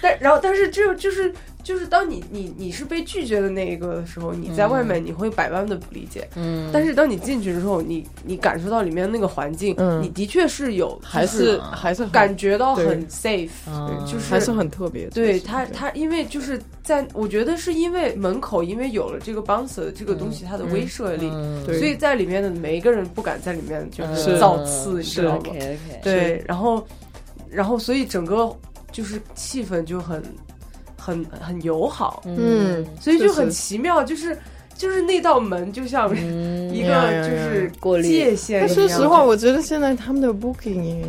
[0.00, 1.32] 但然后但是就就是
[1.66, 6.28] 就是当你你你是被拒绝的那一个的时候，你在外面你会百般的不理解。
[6.36, 15.08] 嗯，但是当你进去之后，你你感受到里面那个环境，嗯你的确是有还是还是感觉到很 safe，啊就是还是很特别。
[15.08, 21.28] 对就是他他因为就是在我觉得是因为门口因为有了这个 bouncer 这个东西，它的威慑力，
[21.64, 25.52] 所以在里面的每一个人不敢在里面就是是造次，你知道吗
[26.00, 26.86] 对，然后
[27.50, 28.54] 然后所以整个
[28.92, 30.22] 就是气氛就很
[31.06, 34.36] 很很友好，嗯所以就就是很奇妙，就是
[34.76, 36.88] 就是那道门就像 嗯一个
[37.22, 38.02] 就是过滤。
[38.08, 41.04] 界限说实话，我觉得现在他们的 booking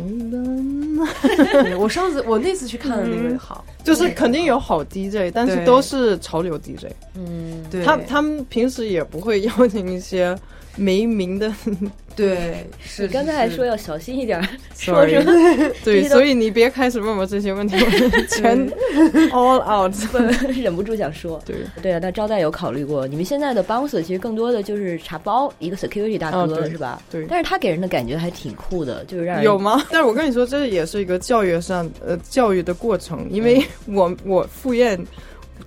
[1.78, 6.86] 我上次我那次去看的那个好，就是肯定有好 DJ，但是都是潮流 DJ。
[7.14, 7.84] 嗯，对。
[7.84, 10.36] 他他们平时也不会邀请一些
[10.78, 11.52] 没名的
[12.16, 14.42] 对是你刚才还说要小心一点儿，
[14.74, 15.32] 说 Sorry 什么？
[15.84, 18.68] 对，所以你别开始问我这些问题，我全
[19.30, 19.94] all out。
[20.56, 21.40] 忍不住想说。
[21.46, 27.00] 对，对啊，那招待有考虑过，你们现在的 bouncer 其实更多的就是茶包，一个 security 大哥、哦对是吧？
[27.08, 29.86] 对但是他给人的感觉还挺酷的，就是让人有吗？
[29.90, 34.98] 但是我跟你说，这也是一个教育上呃教育的过程，因为我我赴宴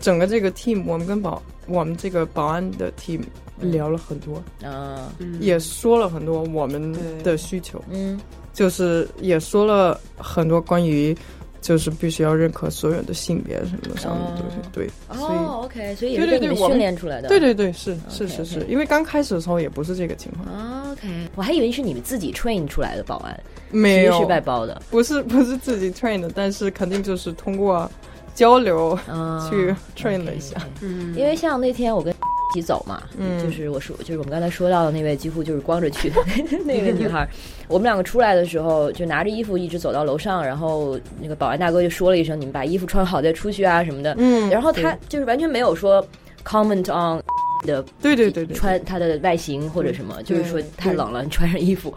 [0.01, 3.21] 整个这个 team，我们跟保我们这个保安的 team
[3.61, 5.37] 聊了很多，啊，嗯。
[5.39, 6.91] 也说了很多我们
[7.23, 8.19] 的需求，嗯。
[8.53, 11.15] 就是也说了很多关于。
[11.61, 14.71] 就是必须要认可所有的性别什么上面的东西，哦。
[14.73, 17.27] 对，所以哦，OK，所以也对是被你们对对我训练出来的。
[17.27, 18.65] 对对对，是是是是。
[18.67, 23.39] 因为刚开始的时候也不是这个情况，啊 OK，我还以为是你们自己 train 出来的保安，
[23.69, 24.21] 没有。
[24.21, 24.81] 外包的。
[24.89, 27.87] 不是 不是自己 train 的，但是肯定就是通过
[28.33, 30.55] 交流啊，去 train 了一下。
[30.81, 31.13] 嗯。
[31.15, 32.11] 因为像那天我跟
[32.51, 36.15] 一起走嘛，嗯就是我说，就是我们刚才说到的那位几乎就是光着去的
[36.65, 37.27] 那个女孩，
[37.67, 46.05] 我们两个出来的时候就拿着衣服一直走到楼上，然后那个保安大哥就说了一声：“你们把衣服穿好再出去啊什么的。”嗯然后他就是完全没有说
[46.43, 47.21] comment on
[47.65, 51.93] 的对对对对，穿他的外形或者什么，就是说太冷了，你穿上衣服。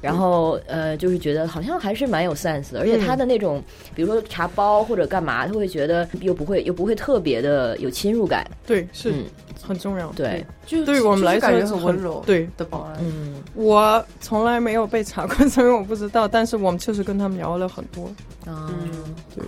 [0.00, 3.62] 然后呃，就是觉得好像还是蛮有 sense 的，而且他的那种，
[3.94, 8.46] 比如说查包或者干嘛，他会觉得又不会又不会特别的有侵入感。
[8.66, 9.24] 对是嗯，
[9.62, 10.10] 很重要。
[10.12, 16.26] 对，就对于我们来说很温柔对，的保安，嗯我从来没有被查过， 所以我不知道。
[16.26, 18.10] 但是我们确实跟他们聊了很多。
[18.50, 19.44] 啊，嗯对。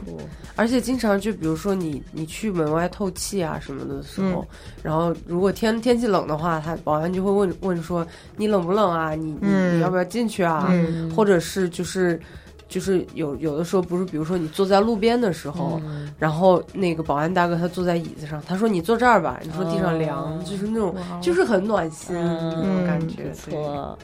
[0.55, 4.47] 而且经常就比如说你你去门外透气啊什么的时候，嗯。
[4.83, 9.15] 然后如果天天气冷的话，他保安就会问问说你冷不冷啊？
[9.15, 9.77] 你你、嗯。
[9.77, 10.69] 你要不要进去啊？
[10.71, 11.11] 嗯。
[11.15, 12.21] 或者是就是
[12.69, 16.13] 就是有有的时候不是，比如说你坐在路边的时候，嗯。
[16.19, 20.45] 然后那个保安大哥他坐在椅子上，他说你坐这儿吧，你说地上凉，哦。
[20.45, 23.99] 就是那种就是很暖心、嗯那种感觉，不错。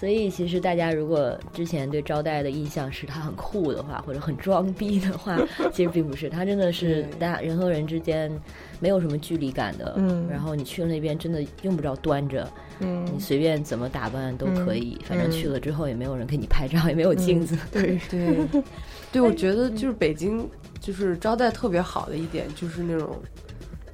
[0.00, 5.38] 所以其实大家如果之前对招待的印象是他很酷的话，或者很装逼的话，
[5.70, 8.32] 其实并不是，他真的是大家人和人之间
[8.80, 9.92] 没有什么距离感的。
[9.98, 14.96] 嗯然后你去了那边，真的用不着端着，嗯你，随便怎么打扮都可以。
[15.00, 17.54] 嗯反正去了之后也没有人给你拍照，也没有镜子。
[17.70, 18.38] 对，对，
[19.12, 20.48] 对， 我觉得就是北京
[20.80, 23.18] 就是招待特别好的一点，就是那种，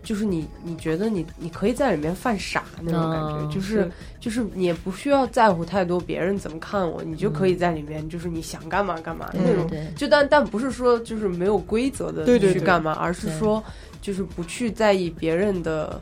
[0.06, 3.90] 就是你你觉得你你可以在里面犯傻那种感觉，哦就是
[4.20, 9.66] 就是你也不需要在乎太多别人怎么看我，你就可以在里面就是你想干嘛干嘛、嗯那种。
[9.66, 13.60] 对，就但但不是说就是没有规则的对对对去干嘛，而是说
[14.00, 16.00] 就是不去在意别人的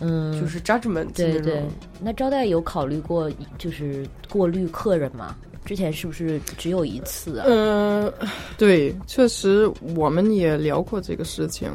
[0.00, 1.64] 嗯，就是 judgment 对对。
[2.02, 5.34] 那招待有考虑过就是过滤客人吗？
[5.64, 7.44] 之前是不是只有一次啊？
[7.46, 8.12] 嗯，
[8.56, 11.70] 对，确实我们也聊过这个事情，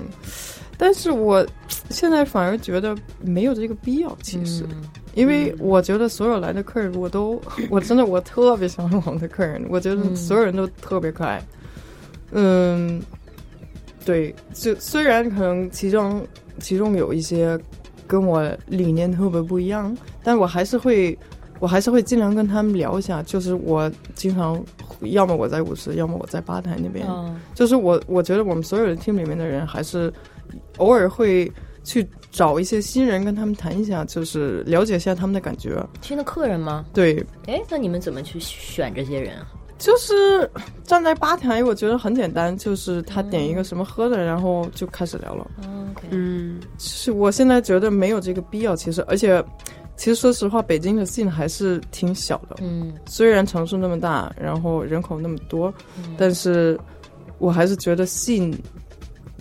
[0.77, 1.45] 但是我
[1.89, 4.63] 现在反而觉得没有这个必要，其实。
[4.69, 11.39] 嗯因为我觉得所有来的客人，我都我真的我特别喜欢我们的客人，我觉得嗯所有人都特别可爱。
[12.31, 12.99] 嗯，
[14.03, 16.25] 对，就虽然可能其中
[16.57, 17.59] 其中有一些
[18.07, 21.15] 跟我理念特别不一样，但我还是会
[21.59, 23.21] 我还是会尽量跟他们聊一下。
[23.21, 24.59] 就是我经常
[25.01, 27.07] 要么我在舞池，要么我在吧台那边。
[27.07, 30.11] 哦就是我我觉得我们所有的 team 里面的人，还是
[30.77, 31.51] 偶尔会
[31.83, 35.81] 去找一些新人跟他们谈一下，就是了解一下他们的感觉。
[36.01, 36.85] 新的客人吗？
[36.93, 39.47] 对，哎，那你们怎么去选这些人啊？
[39.77, 40.49] 就是
[40.83, 45.49] 站在吧台，我觉得很简单，就是他点一个什么喝的，然后就开始聊了。
[46.09, 49.43] 嗯，是我现在觉得没有这个必要，其实，而且。
[49.95, 52.55] 其实说实话，北京的 scene 还是挺小的。
[52.61, 55.71] 嗯虽然城市那么大，然后人口那么多，
[56.17, 56.77] 但是
[57.37, 58.55] 我还是觉得 scene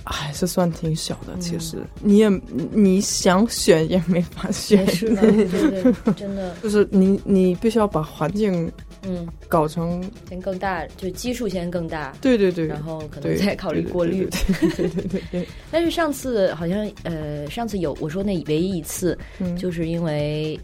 [0.04, 1.36] 还是算挺小的。
[1.38, 1.78] 其实。
[2.00, 2.28] 你也
[2.72, 4.80] 你想选也没法选。
[4.86, 8.70] 也，是的，对对， 真的，就是你你必须要把环境
[9.04, 14.28] 嗯，搞成先更大，就基数先更大，对对对，然后可能再考虑过滤。
[14.30, 19.56] 对对对对 但是上次好像呃，上次有我说那唯一一次，嗯。
[19.56, 20.58] 就是因为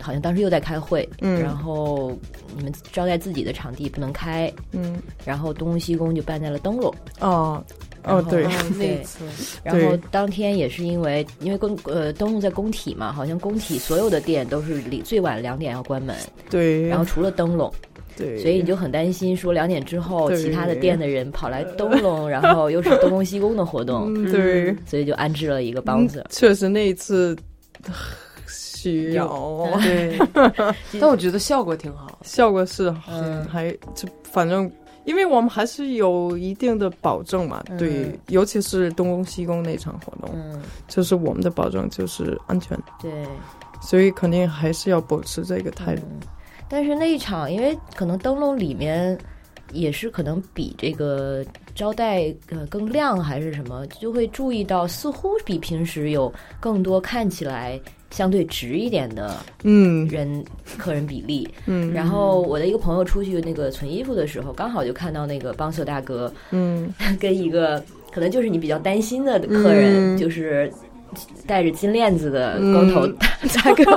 [0.00, 1.40] 好像当时又在开会，嗯。
[1.40, 2.16] 然后
[2.56, 4.96] 你们招待自己的场地不能开，嗯。
[5.24, 7.64] 然后东西宫就办在了灯笼，哦
[8.06, 9.24] 哦对哦， 那次，
[9.64, 16.14] 然后当天也是因为因为公呃灯笼在工体嘛，好像工体所有的店都是里最晚两点要关门，
[16.48, 17.72] 对，然后除了灯笼，
[18.16, 26.20] 对，所以你就很担心说两点之后其他的店的人跑来灯笼， 然后又是东宫西宫的活动，嗯对，所以就安置了一个梆子。
[26.20, 26.26] 嗯。
[26.30, 27.36] 确实那一次
[28.48, 29.26] 需要。
[29.82, 30.16] 对，
[31.00, 32.18] 但我觉得效果挺好。
[32.22, 33.44] 效果是嗯。
[33.46, 34.70] 还就反正。
[35.06, 43.10] 因为我们还是有一定的保证嘛，嗯对，尤其是东宫西宫那场活动，嗯，就是我们的保证就是安全，对。
[43.80, 46.02] 所以肯定还是要保持这个态度。
[46.10, 46.20] 嗯
[46.68, 49.16] 但是那一场，因为可能灯笼里面
[49.70, 51.44] 也是可能比这个
[51.76, 57.80] 招待呃更亮还是什么，就会注意到似乎比平时有更多看起来
[58.10, 60.06] 相对直一点的嗯。
[60.08, 60.44] 人
[60.78, 61.48] 客人比例。
[61.66, 61.92] 嗯。
[61.92, 66.92] 然后我的一个朋友出去那个存衣服的时候，刚好就看到那个邦瑟大哥嗯。
[67.20, 67.82] 跟一个
[68.12, 70.18] 可能就是你比较担心的客人，嗯。
[70.18, 70.72] 就是
[71.46, 73.96] 戴着金链子的光头大哥，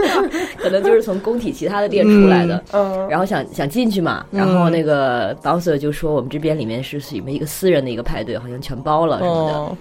[0.56, 2.62] 可能就是从工体其他的店出来的。
[2.72, 9.54] 嗯，然后想想进去嘛，然后那个 bouncer 就说我们这边里面是属于一个私人的一个派对，好像全包了什么的。
[9.54, 9.76] 哦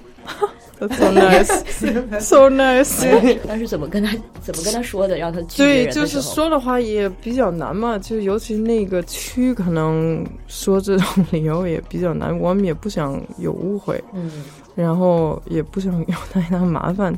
[0.80, 3.40] ，That's so nice, so nice。
[3.48, 14.44] 但是怎么跟他怎么跟他说的，让他拒绝对，人的就是说的话也比较难嘛，就尤其那个区，可能说这种理由也比较难，我们也不想有误会，嗯
[14.76, 17.18] 然后也不想有太大麻烦。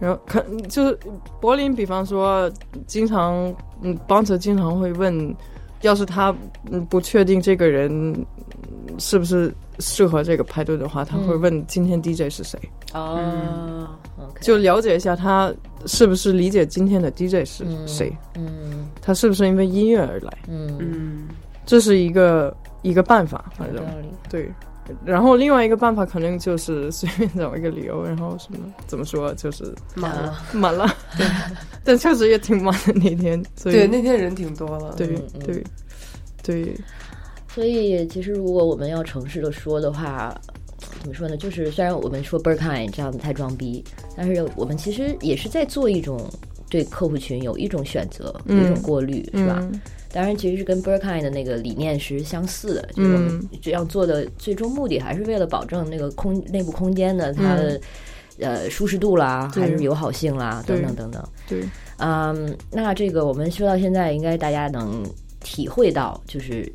[0.00, 0.98] 然后可就是
[1.40, 2.50] 柏林，比方说，
[2.86, 5.36] 经常嗯，邦泽经常会问，
[5.82, 6.34] 要是他
[6.70, 8.26] 嗯不确定这个人嗯
[8.98, 11.40] 是不是适合这个派对的话，他会嗯。
[11.40, 12.58] 问今天 DJ 是谁，
[12.92, 13.88] 哦
[14.40, 15.52] 就了解一下他
[15.86, 21.28] 是不是理解今天的 DJ 是嗯谁，嗯他是不是因为音乐而来，嗯，嗯，
[21.66, 23.82] 这是一个一个办法，反正。
[24.28, 24.50] 对。
[25.04, 28.58] 然后另外一个办法可能就是随便找一个理由，然后什么
[28.88, 30.36] 怎么说就是满了。
[30.52, 30.84] 满了，
[31.16, 31.24] 对，
[31.84, 34.92] 但确实也挺满的那天，所以对，那天人挺多了。
[34.96, 35.06] 对
[35.44, 35.62] 对。
[36.42, 36.76] 对，
[37.54, 40.34] 所以其实如果我们要诚实的说的话，
[41.00, 41.36] 怎么说呢？
[41.36, 43.84] 就是虽然我们说 Berkine 这样子太装逼，
[44.16, 46.28] 但是我们其实也是在做一种
[46.70, 49.58] 对客户群有一种选择，有一种嗯过滤，是吧？
[49.60, 49.80] 嗯
[50.12, 57.80] 当然，其实是跟 Berkine 的那个理念是相似的，就是我们嗯这样做的最终目的还是为了保证那个空内部空间的它的、
[58.40, 61.22] 呃舒适度啦，还是友好性啦，等等等等。
[61.48, 61.62] 对，
[61.98, 65.04] 嗯，那这个我们说到现在，应该大家能
[65.44, 66.68] 体会到，就是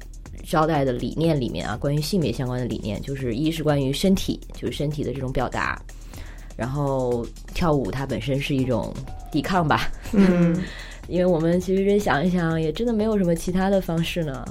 [0.47, 5.81] 招待的理念里面啊，关于性别相关的理念，就是一是关于身体，就是身体的这种表达，
[6.55, 8.93] 然后跳舞它本身是一种
[9.31, 10.55] 抵抗吧，嗯
[11.07, 14.45] 因为我们其实真想一想，也真的没有什么其他的方式呢。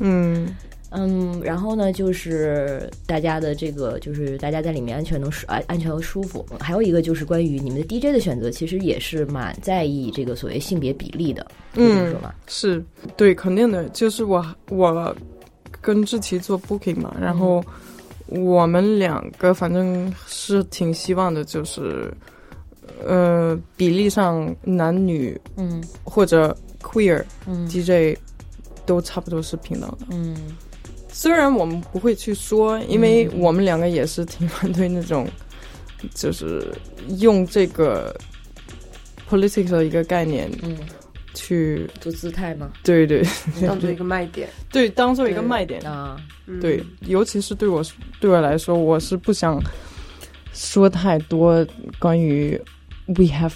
[0.00, 0.48] 嗯
[0.90, 6.46] 嗯，然后呢，就是大家的这个，就是大家在里面安全能舒安安全和舒服。
[6.58, 12.34] 还有一个就是关于你们的 DJ 的选择，其实也是蛮在意这个所谓性别比例的，可以这么说吧？
[12.46, 12.82] 是
[13.18, 15.14] 对，肯定的，就是我我
[15.80, 17.64] 跟志奇做 booking 嘛，然后
[18.26, 22.12] 我们两个反正是挺希望的，就是
[23.04, 25.82] 呃比例上男女嗯。
[26.04, 27.68] 或者 queer 嗯。
[27.68, 28.18] DJ
[28.84, 30.06] 都差不多是平等的。
[30.10, 30.56] 嗯。
[31.10, 35.26] 虽然我们不会去说，因为我们两个也是挺反对那种，
[36.14, 36.70] 就是
[37.18, 38.14] 用这个
[39.28, 40.76] politics 的一个概念嗯，
[41.34, 42.70] 去，做姿态吗？
[42.82, 43.22] 对对。
[43.66, 44.48] 当做一个卖点。
[44.72, 45.80] 对，当做一个卖点。
[45.82, 46.16] 啊，
[46.46, 46.60] 嗯。
[46.60, 47.82] 对，尤其是对我
[48.20, 49.62] 对我来说，我是不想
[50.52, 51.66] 说太多
[51.98, 52.60] 关于
[53.06, 53.52] we have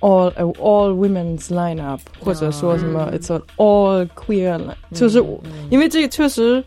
[0.00, 3.18] all all women's lineup，或者说什么嗯。
[3.18, 4.60] it's a all queer
[4.92, 5.22] 就是
[5.70, 6.62] 因为这确实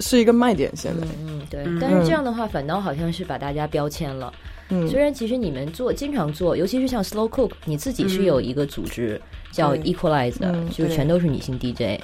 [0.00, 1.06] 是一个卖点，现在。
[1.06, 1.62] 嗯，嗯，对。
[1.64, 1.78] 嗯。
[1.80, 4.32] 但是这样的话，反倒好像是把大家标签了。
[4.68, 4.88] 嗯。
[4.88, 9.20] 虽然其实你们做经常做，尤其是像 Slow Cook，你自己是有一个组织
[9.50, 12.00] 叫 Equalize 的，嗯就是全都是女性 DJ，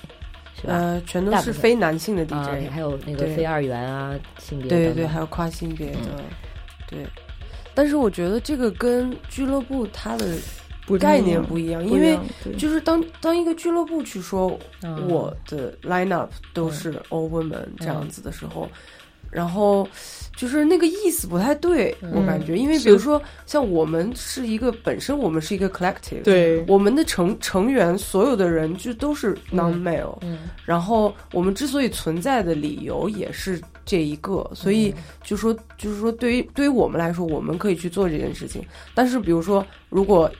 [0.60, 0.74] 是吧？
[0.74, 6.24] 呃，全都是非男性的 DJ，、啊，还有那个非二元啊，性别对对还有跨性别的，嗯。
[6.88, 7.06] 对。
[7.74, 12.16] 但是我觉得这个跟俱乐部它的不概念不一样，因为
[12.56, 15.08] 就是当当一个俱乐部去说嗯。
[15.08, 18.68] 我的 lineup 都是 all women 这样子的时候，
[19.30, 19.88] 然后
[20.36, 26.62] 就是那个意思不太对，我感觉，因为比如说像我们是一个本身我们是一个 collective，对。
[26.68, 30.40] 我们的成成员所有的人就都是 non male，、嗯。
[30.66, 38.62] 然后我们之所以存在的理由也是这一个，所以就说就是说对于对于我们来说，我们可以去做这件事情，
[38.94, 40.30] 但是比如说如果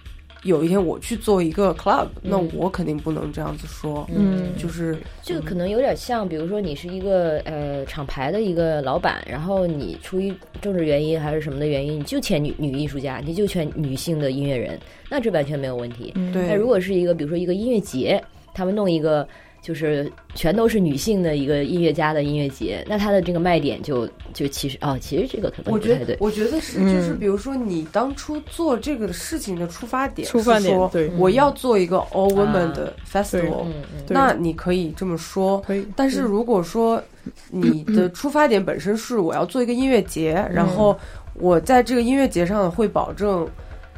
[0.44, 4.52] 有一天我去做一个 club，、那我肯定不能这样子说，嗯。
[4.56, 14.78] 就是这个可能有点像，比如说你是一个呃厂牌的一个老板，然后你出于政治原因还是什么的原因，你就签女女艺术家，你就签女性的音乐人，
[15.10, 16.12] 那这完全没有问题。
[16.14, 16.32] 嗯。
[16.32, 16.46] 对。
[16.46, 18.22] 那如果是一个比如说一个音乐节，
[18.54, 19.26] 他们弄一个
[19.60, 26.14] 就是全都是女性的一个音乐家的音乐节，那它的这个卖点就就其实哦，其实这个可能我觉不太对。
[26.14, 26.94] 得我觉得是嗯。
[26.94, 32.72] 就是比如说你当初做这个事情的出发点出发是说点对我要做一个 all women 啊。
[32.74, 33.66] 的 festival，、
[34.08, 37.02] 那你可以这么说，可以，但是如果说
[37.50, 40.98] 你的出发点本身是我要做一个音乐节，然后
[41.34, 43.46] 我在这个音乐节上会保证，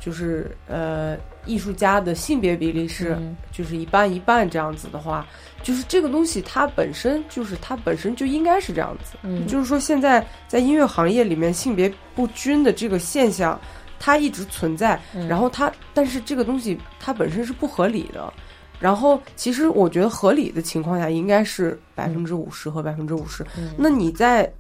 [0.00, 3.36] 就是呃艺术家的性别比例是嗯。
[3.52, 5.26] 就是一半一半这样子的话，
[5.62, 9.16] 就是这个东西它本身就是它本身就应该是这样子。
[9.22, 13.60] 嗯就是说现在在音乐行业里面性别不均的这个现象，
[13.98, 18.32] 它一直存在，嗯然后它但是这个东西它本身是不合理的。
[18.78, 23.44] 然后，其实我觉得合理的情况下应该是百分之五十和百分之五十。
[23.58, 24.50] 嗯那你在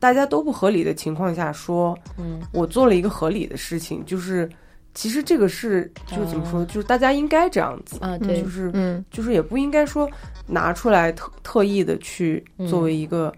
[0.00, 4.50] 大家都不合理的情况下说，嗯我做了一个合理的事情，就是
[4.94, 9.04] 其实这个是就是怎么说，就是大家应该这样子，啊对就是嗯。
[9.10, 10.08] 就是也不应该说
[10.46, 13.32] 拿出来特特意的去作为一个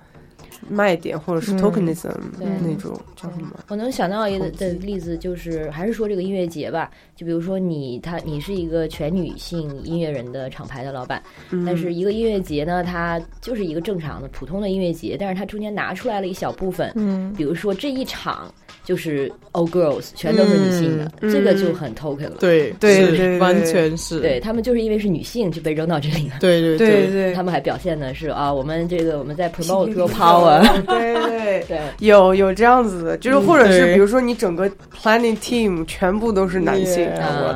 [0.71, 2.47] 卖点或者是嗯 tokenism 对。
[2.63, 3.51] 那种叫什么？
[3.69, 11.65] 我能想到一个的例子，就是还是说这个音乐节吧，就比如说你他你是一个全女性音乐人的厂牌的老板，嗯。
[11.65, 17.33] 但是一个音乐节呢，它就是一个正常的普通的音乐节，但是它中间拿出来了一小部分，嗯。
[17.37, 18.53] 比如说这一场
[18.85, 21.33] 就是 all girls 全都是女性的，嗯。
[21.33, 22.37] 这个就很 token 了。
[22.41, 24.21] 对是对对对完全是。
[24.21, 26.37] 对他们就是因为是女性就被扔到这里了。
[26.41, 27.11] 对对对。
[27.11, 31.65] 对，他们还表现的是啊，我们这个我们在 promote girl power， 对对。
[31.69, 37.05] 对，有有这样子的，就是或者是比如说你整个 planning team 全部都是男性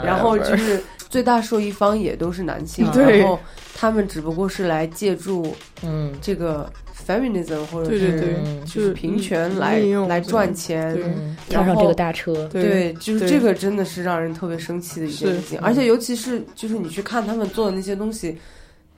[0.05, 3.39] 然后就是最大受益方也都是男性，然后
[3.75, 6.13] 他们只不过是来借助嗯。
[6.21, 6.71] 这个
[7.07, 8.37] feminism 或者是
[8.67, 9.79] 就是平权来
[10.09, 11.05] 来赚钱，对。
[11.05, 18.37] 嗯，跳上这个大车，对，就是这个真的是让人特别生气的一件事情，而且尤其是就是你去看他们做的那些东西，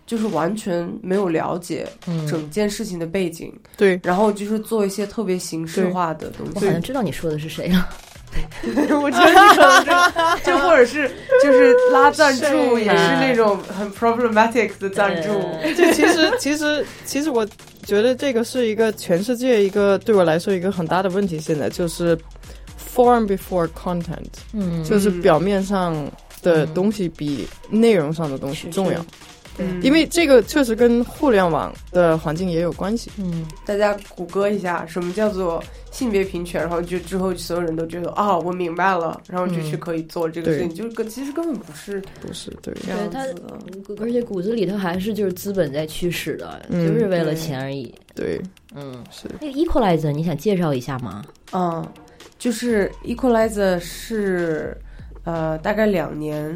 [0.07, 4.01] 就是完全没有了解嗯，整件事情的背景，对。
[4.03, 6.53] 然后就是做一些特别形式化的东西。
[6.55, 7.89] 我好像知道你说的是谁了。
[9.03, 11.11] 我觉得你可能是， 就或者是
[11.43, 15.31] 就是拉赞助也是那种很 problematic 的赞助。
[15.63, 17.47] 嗯就其实其实其实我
[17.85, 22.15] 觉得这个是一个全世界一个对我来说一个很大的问题，现在就是
[22.95, 24.85] form before content，嗯。
[24.85, 25.97] 就是表面上
[26.43, 29.07] 的东西比内容上的东西重要，嗯
[29.83, 33.11] 因为这个确实跟互联网的环境也有关系。
[33.19, 43.59] 嗯大家谷歌一下什么叫做性别平权，然后就之后所有人都觉得啊、我明白了，然后就去可以做这个事情，就是根其实根本不是不是对，这样对子的。
[44.01, 47.95] 而且骨子里头还是就是资本在驱使的，嗯就是为了钱而已。
[48.15, 48.41] 对，
[48.75, 51.25] 嗯，是那个 Equalizer 你想介绍一下吗？
[51.53, 51.87] 嗯，
[52.39, 54.77] 就是 Equalizer 是
[55.25, 56.55] 呃大概两年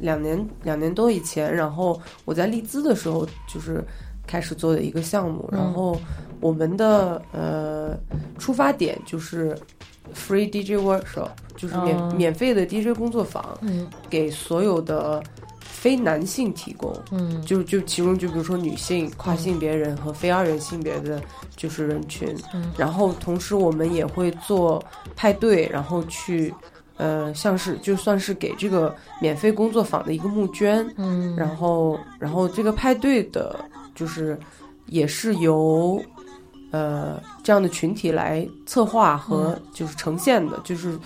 [0.00, 3.84] 两年两年多以前，然后我在利兹的时候就是
[4.26, 6.00] 开始做的一个项目，然后
[6.40, 7.96] 我们的呃
[8.38, 9.56] 出发点就是
[10.14, 12.12] free DJ workshop，就是免、哦。
[12.16, 13.86] 免费的 DJ 工作坊，嗯。
[14.08, 15.22] 给所有的
[15.60, 16.92] 非男性提供。
[17.12, 17.40] 嗯。
[17.42, 21.22] 就就其中就比如说女性、跨性别人和非二元性别的
[21.56, 22.72] 就是人群，嗯。
[22.76, 24.82] 然后同时我们也会做
[25.14, 26.52] 派对，然后去
[27.00, 33.58] 呃像是就算是给这个免费工作坊的一个募捐，嗯，然后然后这个派对的
[33.94, 34.38] 就是
[34.86, 36.02] 也是由
[36.70, 40.98] 呃这样的群体来策划和就是呈现的，就是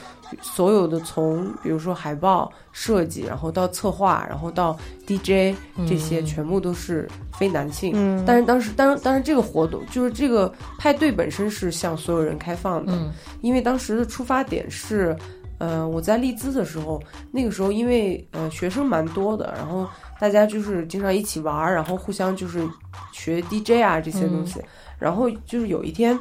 [0.42, 4.76] 所有的从比如说海报设计，然后到策划，然后到
[5.06, 5.56] DJ
[5.86, 7.08] 这些全部都是
[7.38, 7.92] 非男性。
[7.94, 13.12] 嗯，但是当时，当，当然，这个活动就是这个派对本身是向所有人开放的，嗯。
[13.42, 15.16] 因为当时的出发点是，
[15.64, 19.88] 呃，我在利兹的时候，那个时候因为呃学生蛮多的，然后
[20.20, 22.68] 大家就是经常一起玩儿，然后互相就是
[23.12, 24.60] 学 DJ 啊这些东西，
[24.98, 26.18] 然后就是有一天，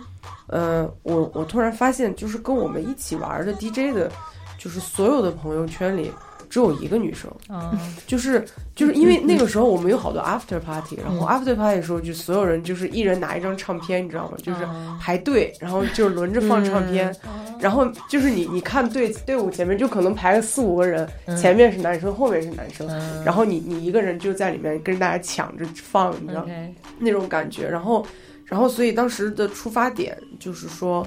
[0.48, 4.10] 呃，我我突然发现，就是跟我们一起玩儿的 DJ 的，
[4.57, 6.10] 就是所有的朋友圈里。
[6.53, 7.75] 只有一个女生，啊，
[8.05, 14.38] 就是就是因为 那个时候我们有好多 after party，然后 after party 的时候就所有人就是一人拿一张唱片，你知道吗？
[14.43, 17.11] 就是啊排队，然后就是轮着放唱片，
[17.59, 23.23] 然后就是你你看队队伍前面就可能排个四五个人，前面是男生，后面是男生，嗯。
[23.25, 26.45] 然后你你一个人就在里面跟大家抢着放，你知道
[26.99, 27.67] 那种感觉。
[27.67, 28.05] 然后，
[28.45, 31.03] 然后所以当时的出发点就是说，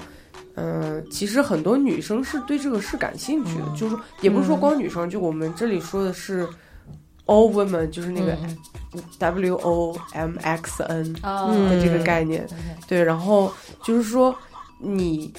[0.57, 6.45] 嗯、其实很多女生是对这个是感兴趣的，嗯就是也不是说光女生，就我们这里说的是
[7.25, 8.33] all women，就是那个
[8.93, 12.45] 嗯 W O M X N 啊的这个概念。
[12.87, 13.53] 对，然后
[13.83, 14.35] 就是说
[14.79, 15.33] 你。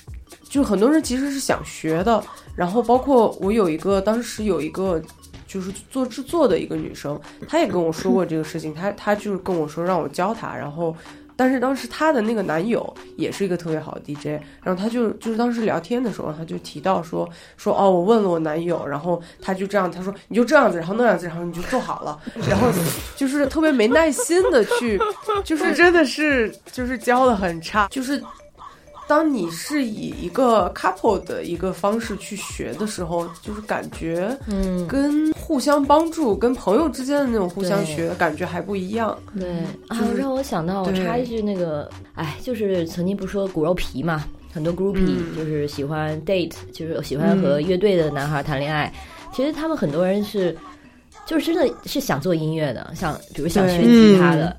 [0.50, 2.24] 就很多人其实是想学的，
[2.56, 5.00] 然后包括我有一个当时有一个
[5.46, 10.96] 就是做制作的一个女生，她也跟我说过这个事情，她她就是跟我说让我教她，然后
[11.38, 22.68] 但是当时她的那个男友也是一个特别好的 DJ，然后她就就是当时聊天的时候，她就提到说说哦，我问了我男友，然后他就这样，他说你就这样子，然后那样子，然后你就做好了，然后
[23.14, 24.98] 就是特别没耐心的去，
[25.44, 28.20] 就是 真的是就是教的很差，就是。
[29.08, 39.18] 当你是以一个 couple 的一个方式去学的时候，就是感觉嗯，跟互相帮助、跟朋友之间的那种互相学感觉还不一样。
[39.38, 39.48] 对。
[39.88, 45.34] 啊就，是让我想到，我插一句，那个，哎，就是曾经不是说骨肉皮嘛，很多 groupie、嗯。
[45.34, 48.92] 就是喜欢 date，就是喜欢和乐队的男孩谈恋爱。
[49.32, 50.54] 其实他们很多人是，
[51.24, 54.54] 就是真的是想做音乐的，想比如想学吉他的，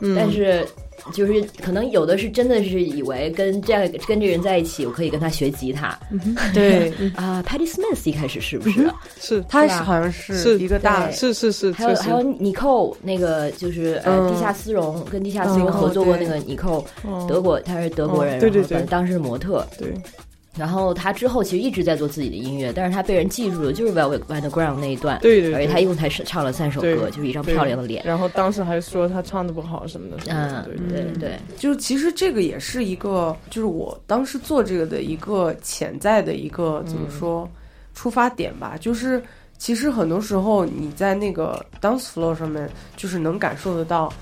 [0.00, 0.14] 嗯。
[0.16, 0.66] 但是
[1.12, 5.98] 就是可能有的是真的是以为跟这样跟这个人在一起，我可以跟他学吉他
[6.54, 7.42] 对，啊。
[7.46, 8.94] Patty Smith 一开始是不是啊？
[9.18, 19.92] 是他是好像是是一个大对是是是，还有还有尼寇那个就是呃嗯地下丝绒跟地下丝绒哦合作过那个尼寇，哦德国他是德国人，哦对对对当时是模特，对
[20.56, 25.82] 然后他之后其实一直在做自己的音乐，但是他被人记住的就是 Velvet Underground 那一段，对对，而且他对。
[25.82, 28.04] 一共才唱了三首歌，就是一张漂亮的脸。
[28.04, 31.02] 然后当时还说他唱的不好什么的，嗯的，对。
[31.04, 37.48] 对对，就其实这个也是一个，就是我当时做这个的一个潜在的一个怎么说、
[37.94, 39.22] 出发点吧，就是
[39.56, 44.12] 其实很多时候你在那个 dance floor 上面，就是能感受得到，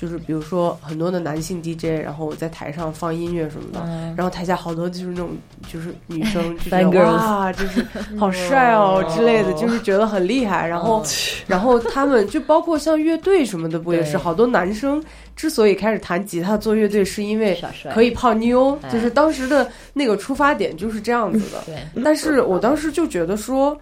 [0.00, 4.14] 就是比如说很多的男性 DJ，然后我在台上放音乐什么的，嗯。
[4.16, 5.30] 然后台下好多就是那种
[5.72, 7.84] 就是女生 就觉得哇，就是
[8.18, 10.66] 好帅哦之类的，就是觉得很厉害。
[10.66, 11.02] 然后，
[11.46, 15.02] 然后他们就包括像乐队什么的，不也是好多男生
[15.34, 17.58] 之所以开始弹吉他做乐队，是因为
[17.92, 21.62] 可以泡妞，哎就是当时的那个出发点就是这样子的。
[21.66, 23.76] 对，但是我当时就觉得说，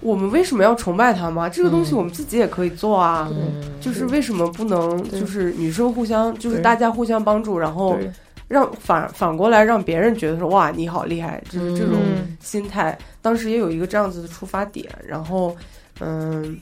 [0.00, 1.48] 我们为什么要崇拜他吗？
[1.48, 3.28] 这个东西嗯我们自己也可以做啊。
[3.32, 5.02] 嗯，就是为什么不能？
[5.10, 7.96] 就是女生互相，就是大家互相帮助，然后
[8.48, 12.96] 让反反过来让别人觉得说哇你好厉害，就是这种嗯心态。
[13.22, 15.56] 当时也有一个这样子的出发点，然后
[16.00, 16.58] 嗯，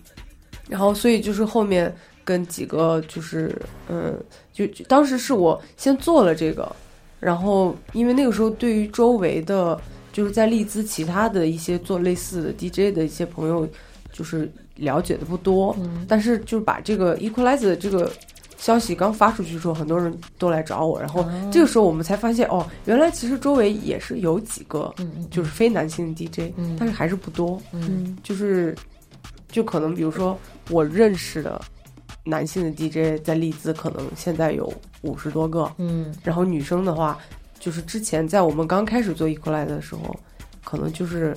[0.68, 1.92] 然后所以就是后面
[2.24, 3.52] 跟几个就是
[3.88, 4.16] 嗯，
[4.52, 6.70] 就就当时是我先做了这个，
[7.18, 9.76] 然后因为那个时候对于周围的
[10.12, 13.66] 就是在利兹其他的一些做类似的 DJ 的一些朋友，
[14.12, 16.04] 就是了解的不多，嗯。
[16.08, 18.12] 但是就把这个 Equalize 的这个
[18.56, 24.94] 消息刚发出去之后，很多人都来找我，然后这个时候我们才发现，哦，原来其实周围也是有几个
[25.30, 26.76] 就是非男性的 DJ，、嗯。
[26.78, 28.16] 但是还是不多，嗯。
[28.22, 28.76] 就是
[29.48, 30.38] 就可能比如说
[30.70, 31.60] 我认识的
[32.24, 36.14] 男性的 DJ 在利兹可能现在有五十多个，嗯。
[36.22, 37.18] 然后女生的话，
[37.62, 40.18] 就是之前在我们刚开始做 Equalize 的时候，
[40.64, 41.32] 可能就是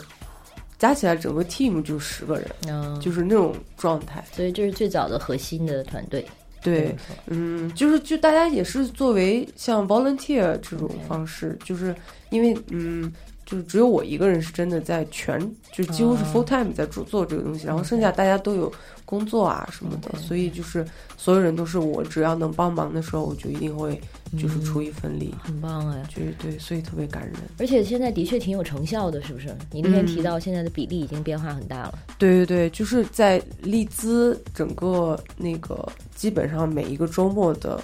[0.79, 4.25] 加起来整个 team 就十个人，嗯，就是那种状态。
[4.33, 6.25] 所以这是最早的核心的团队。
[6.63, 6.95] 对，
[7.27, 11.95] 嗯，就是就大家也是作为像 volunteer 这种方式，就是
[12.31, 13.13] 因为嗯，
[13.45, 15.39] 就是只有我一个人是真的在全，
[15.71, 18.71] 就几乎是哦 full time 在做做这个东西，然后剩下大家都有
[19.05, 20.85] 工作啊什么的，所以就是
[21.15, 24.01] 所有人都是我只要能帮忙的时候，我就一定会
[24.37, 26.03] 就是出一份力，很棒哎！
[26.09, 27.33] 就是对，所以特别感人。
[27.59, 29.55] 而且现在的确挺有成效的，是不是？
[29.71, 31.99] 你那天嗯提到现在的比例已经变化很大了。
[32.17, 37.79] 对对对，就是在利兹整个那个基本上每一个周末的，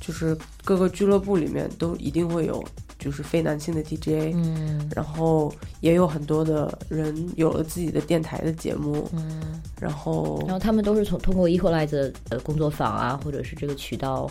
[0.00, 2.64] 就是各个俱乐部里面都一定会有
[3.02, 14.30] 就是非男性的 DJ，、嗯然后也有很多的人有了自己的电台的节目，嗯，然后然后他们都是从通过 Equalize 的工作坊啊，或者是这个渠道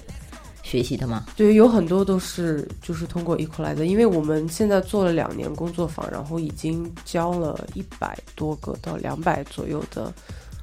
[0.63, 1.25] 学习的吗？
[1.35, 10.13] 对有很多都是就是通过 Equalize，因为我们现在做了两年工作坊，然后已经教了一百多个到两百左右的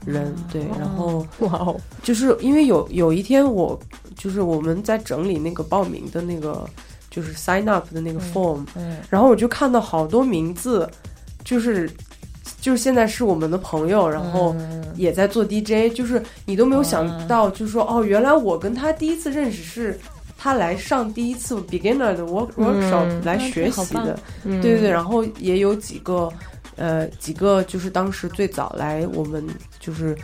[0.06, 1.26] 人，对，然后。
[1.40, 3.78] 哇哦，就是因为有有一天我
[4.16, 6.68] 就是我们在整理那个报名的那个
[7.10, 8.98] 就是 sign up 的那个 form，、嗯。
[9.08, 10.88] 然后我就看到好多名字，
[11.44, 11.90] 就是
[12.60, 14.54] 就是现在是我们的朋友，然后
[14.94, 19.98] 也在做 DJ，就是你都没有想到，就是说哦，原来我跟他第一次认识是
[20.36, 26.32] 他来上第一次 beginner 的 work workshop 来学习的，对对对，然后也有几个
[26.76, 29.44] 呃几个就是当时最早来我们
[29.80, 30.16] 就是。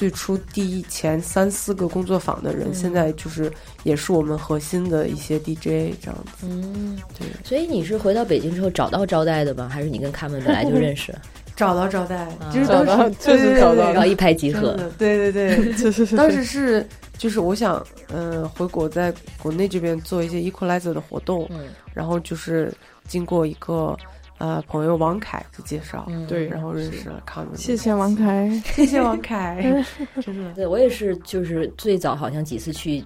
[0.00, 3.52] 最初第一前三四个工作坊的人，现在就是
[3.82, 6.46] 也是我们核心的一些 DJ 这样子。
[6.48, 7.28] 嗯，对。
[7.44, 9.68] 所以你是回到北京之后找到招待的吗？
[9.70, 11.14] 还是你跟他们本来就认识？
[11.54, 14.74] 找到招待，就是找到，就是找到，然后一拍即合。
[14.96, 15.74] 对对对，
[16.16, 16.86] 当时是
[17.18, 19.12] 就是我想，嗯，回国在
[19.42, 21.46] 国内这边做一些 equalizer 的活动，
[21.92, 22.72] 然后就是
[23.06, 23.94] 经过一个。
[24.40, 27.46] 呃，朋友王凯的介绍，对，然后认识了康。
[27.54, 29.84] 谢谢王凯，谢谢王凯，
[30.24, 30.50] 真的。
[30.54, 33.04] 对我也是，就是最早好像几次去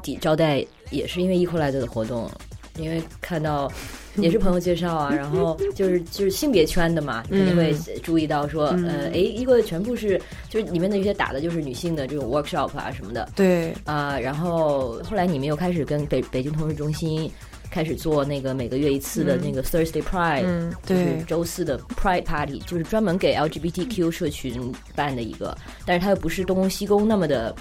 [0.00, 2.30] 抵招待，也是因为 Equalize 的活动，
[2.78, 3.68] 因为看到
[4.14, 10.16] 也是朋友介绍啊，然后就是就是性别圈的嘛，肯定会注意到说，呃，哎，Equalize 全部是
[10.48, 17.28] 就是里面的一些打的就是女性的这种 workshop 啊什么的，对啊，然后后来你们又开始跟北北京同事中心。
[17.70, 20.44] 开始做那个每个月一次的那个 Thursday Pride，
[20.84, 27.54] 就是周四的 Pride Party，就是专门给 LGBTQ 社群办的一个，但是它又不是东宫西宫那么的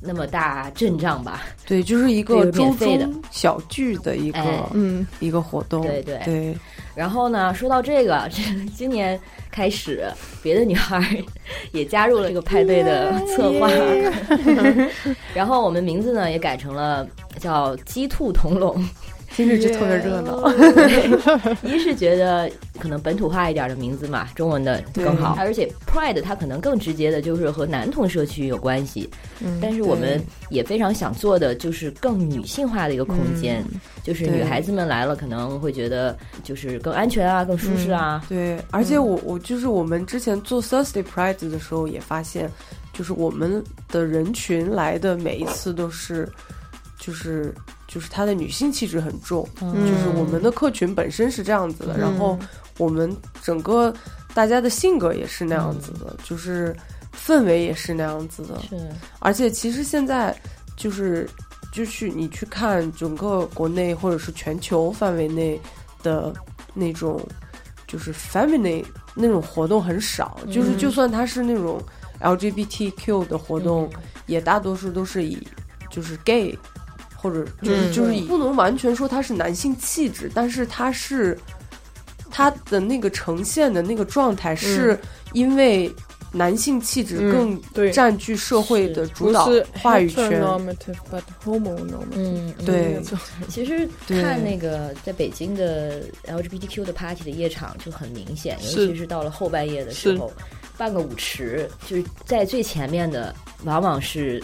[0.00, 1.42] 那么大阵仗吧？
[1.66, 4.40] 对，就是一个免费的小聚的一个
[4.74, 5.82] 嗯一个活动。
[5.82, 6.56] 对对对。
[6.94, 8.42] 然后呢，说到这个，这
[8.76, 9.18] 今年
[9.50, 10.08] 开始，
[10.42, 11.02] 别的女孩
[11.72, 13.68] 也加入了这个派对的策划，
[15.34, 17.04] 然后我们名字呢也改成了
[17.40, 18.88] 叫鸡兔同笼。
[19.34, 20.48] 听着就特别热闹。
[21.64, 25.34] 一是觉得可能本土化一点的名字嘛， 中文的更好。
[25.38, 29.10] 而且 Pride 它可能更直接的就是和男同社区有关系。
[29.40, 33.64] 嗯，但是我们也非常想做的就是更女性化的一个空间，
[34.04, 38.24] 就是女孩子们来了可能会觉得就是更安全啊，更舒适啊。
[38.28, 42.48] 对，而且我我就是我们之前做 Thursday Pride 的时候也发现，
[42.92, 46.28] 就是我们的人群来的每一次都是
[46.98, 47.52] 就是。
[47.86, 52.38] 就是她的女性气质很重，就是我们的客群本身是这样子的，然后
[52.78, 53.94] 我们整个
[54.32, 56.74] 大家的性格也是那样子的，就是
[57.14, 58.60] 氛围也是那样子的。
[58.68, 58.88] 是，
[59.20, 60.34] 而且其实现在
[60.76, 61.28] 就是
[61.72, 65.60] 就去你去看整个国内或者是全球范围内
[66.02, 66.34] 的
[66.72, 67.20] 那种
[67.86, 68.84] 就是 feminine
[69.14, 71.80] 那种活动很少，就是就算它是那种
[72.20, 73.88] LGBTQ 的活动，
[74.26, 75.38] 也大多数都是以
[75.90, 76.58] 就是 gay。
[77.24, 81.38] 或者就是就是不能完全说他是男性气质，但是他是
[82.30, 84.98] 他的那个呈现的那个状态，是
[85.32, 85.90] 因为
[86.32, 87.58] 男性气质更
[87.92, 89.48] 占据社会的主导
[89.80, 90.38] 话语权。
[92.12, 93.02] 嗯，对。
[93.48, 100.30] 其实看那个在北京的 LGBTQ 的 party 的夜场就很明显，尤其是到了后半夜的时候，
[100.76, 103.34] 半个舞池就是在最前面的。
[103.64, 104.42] 往往是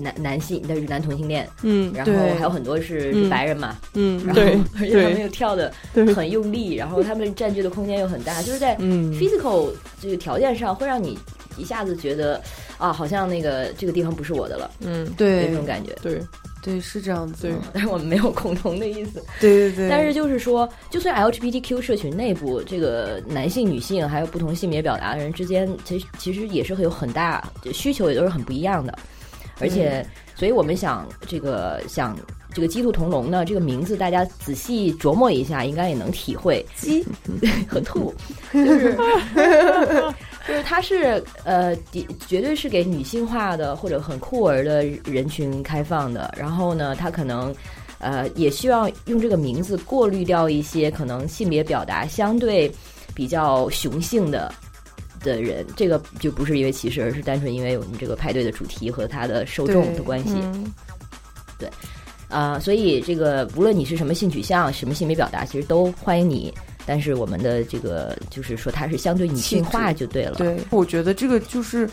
[0.00, 4.42] 男男性，那是男同性恋，嗯，然后还有很多是白人嘛，嗯，然后
[4.78, 5.72] 而且 他们又跳的
[6.14, 9.70] 很用力，然后他们占据的空间又很大， 就是在 physical
[10.00, 11.18] 这个条件上会让你
[11.56, 12.40] 一下子觉得
[12.76, 16.20] 啊，好像那个这个地方不是我的了，嗯，对，那种感觉，对。
[16.62, 17.50] 对，是这样子。
[17.72, 19.22] 但是我们没有共同的意思。
[19.40, 19.88] 对对对。
[19.88, 28.98] 但是就是说，就算 LGBTQ 社群内部，这个男性、女性还有不同性别表达的人之间，其实其实也是会有很大需求，也都是很不一样的。
[29.60, 32.16] 而且，所以我们想，这个想
[32.52, 37.04] 这个“鸡兔同笼”呢，这个名字大家仔细琢磨一下，应该也能体会“鸡”
[37.66, 38.14] 和“兔”，
[38.52, 38.96] 就是。
[40.48, 41.76] 就是它是呃，
[42.26, 46.34] 绝对是给女性化的或者很酷儿的人群开放的。
[46.34, 47.54] 然后呢，它可能
[47.98, 52.72] 呃也需要用这个名字过滤掉一些可能性别表达相对
[53.14, 54.50] 比较雄性的
[55.20, 55.66] 的人。
[55.76, 60.34] 这个就不是因为歧视，而是单纯因为我们这个派对的主题和它的受众的关系。
[61.58, 61.68] 对，
[62.30, 66.54] 啊，所以这个无论你是什么性取向、什么性别表达，其实都欢迎你。
[66.88, 70.36] 但是我们的这个就是说，它是相对女性化就对了。
[70.36, 71.86] 对，我觉得这个就是，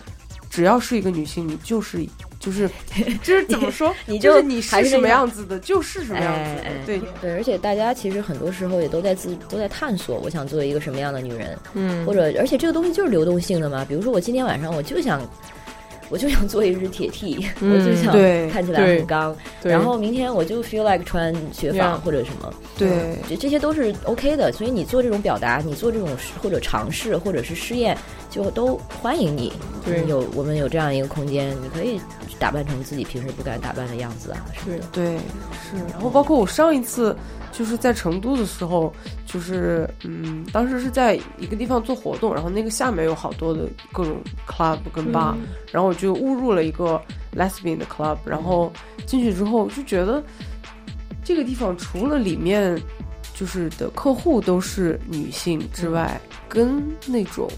[0.49, 2.07] 只要是一个女性，你就是
[2.39, 2.69] 就是，
[3.21, 3.93] 就是怎么说？
[4.07, 6.63] 你就是你是什么样子的，就是什么样子。
[6.85, 11.57] 对对，而且大家其实很多时候也都在自都在探索，我想做一个什么样的女人。
[11.73, 13.83] 嗯，或者而且这个东西就是流动性的嘛。
[13.83, 15.21] 比如说我今天晚上我就想。
[16.09, 18.13] 我就想做一只铁 T， 我就想
[18.51, 19.35] 看起来很刚。
[19.63, 22.53] 然后明天我就 feel like 穿雪纺或者什么。
[22.77, 24.51] 对，这这些都是 OK 的。
[24.51, 26.09] 所以你做这种表达，你做这种
[26.41, 27.97] 或者尝试或者是试验，
[28.29, 29.51] 就都欢迎你。
[29.83, 31.99] 对，有我们有这样一个空间，你可以
[32.37, 34.85] 打扮成自己平时不敢打扮的样子啊是的。
[34.91, 35.77] 对，是。
[35.91, 37.15] 然后包括我上一次
[37.57, 38.93] 就是在成都的时候，
[39.25, 47.01] 就是嗯，当时是在一个地方做活动，然后那个下面有好多的各种 club 跟 bar，、嗯然后我就误入了一个
[47.35, 48.71] lesbian 的 club，然后
[49.05, 50.21] 进去之后就觉得
[51.23, 52.77] 这个地方除了里面
[53.33, 57.49] 就是的客户都是女性之外，跟那种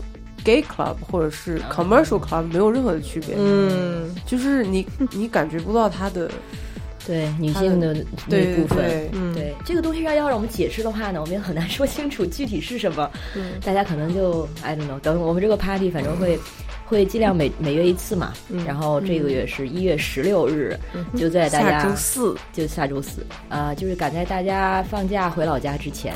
[0.44, 3.36] gay club 或者是 commercial club 没有任何的区别。
[3.38, 6.32] 嗯，就是你 你感觉不到它的
[7.08, 7.94] 对女性的
[8.28, 8.78] 那对部分。
[8.78, 13.10] 对嗯，对这个东西要要让我们解释的话呢，我们也很难说清楚具体是什么。
[13.36, 16.38] 嗯大家可能就 I don't know，等我们这个 party 反正会
[16.86, 18.34] 会尽量每每月一次嘛。
[18.50, 26.14] 嗯然后这个月是一月十六日，嗯就在大下家周四，就下周四啊、就是赶在大家放假回老家之前。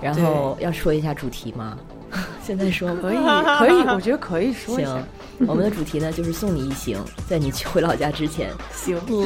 [0.00, 1.78] 然后要说一下主题吗？
[2.44, 3.16] 现在说可以
[3.58, 5.04] 可以，我觉得可以说一行。，
[5.46, 6.98] 我们的主题呢就是送你一行，
[7.28, 8.50] 在你去回老家之前。
[8.74, 9.24] 行，对，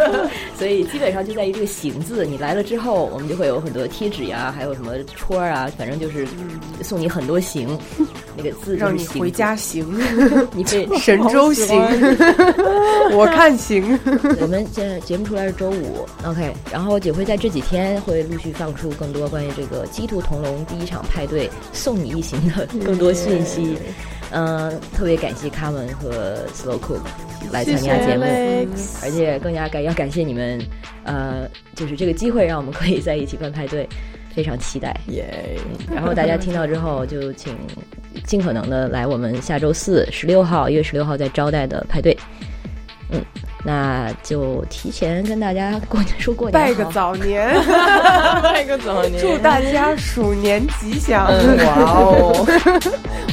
[0.56, 6.26] 所以基本上就在于这个“行”字，你来了之后，我们就会有很多贴纸呀，还有什么戳啊，反正就是
[6.82, 7.78] 送你很多行。
[8.36, 9.86] 那个字就是让你回家行，
[10.54, 10.88] 你可以。
[10.98, 11.78] 神州行，
[13.12, 13.98] 我看行。
[14.40, 23.76] 我们现在节目出来是周五，OK，然后也会在这几天会陆续放出更多关于这个鸡兔同笼第一场派对送你一行的更多讯息。
[24.34, 27.02] 嗯、特别感谢卡门和 Slow Cook
[27.50, 28.24] 来参加节目。
[29.02, 30.58] 而且更加感要感谢你们，
[31.04, 33.86] 呃，就是这个机会让我们可以在一起办派对，
[34.34, 34.94] 非常期待。
[35.08, 35.58] 耶，
[35.94, 37.56] 然后大家听到之后，就请
[38.24, 42.16] 尽可能的来我们下周四十六号，一月十六号在招待的派对。
[43.14, 43.22] 嗯，
[43.62, 47.46] 那就提前跟大家过年说过年拜个早年，
[48.42, 51.26] 拜个早年，祝大家鼠年吉祥。
[51.28, 52.46] 嗯哇哦，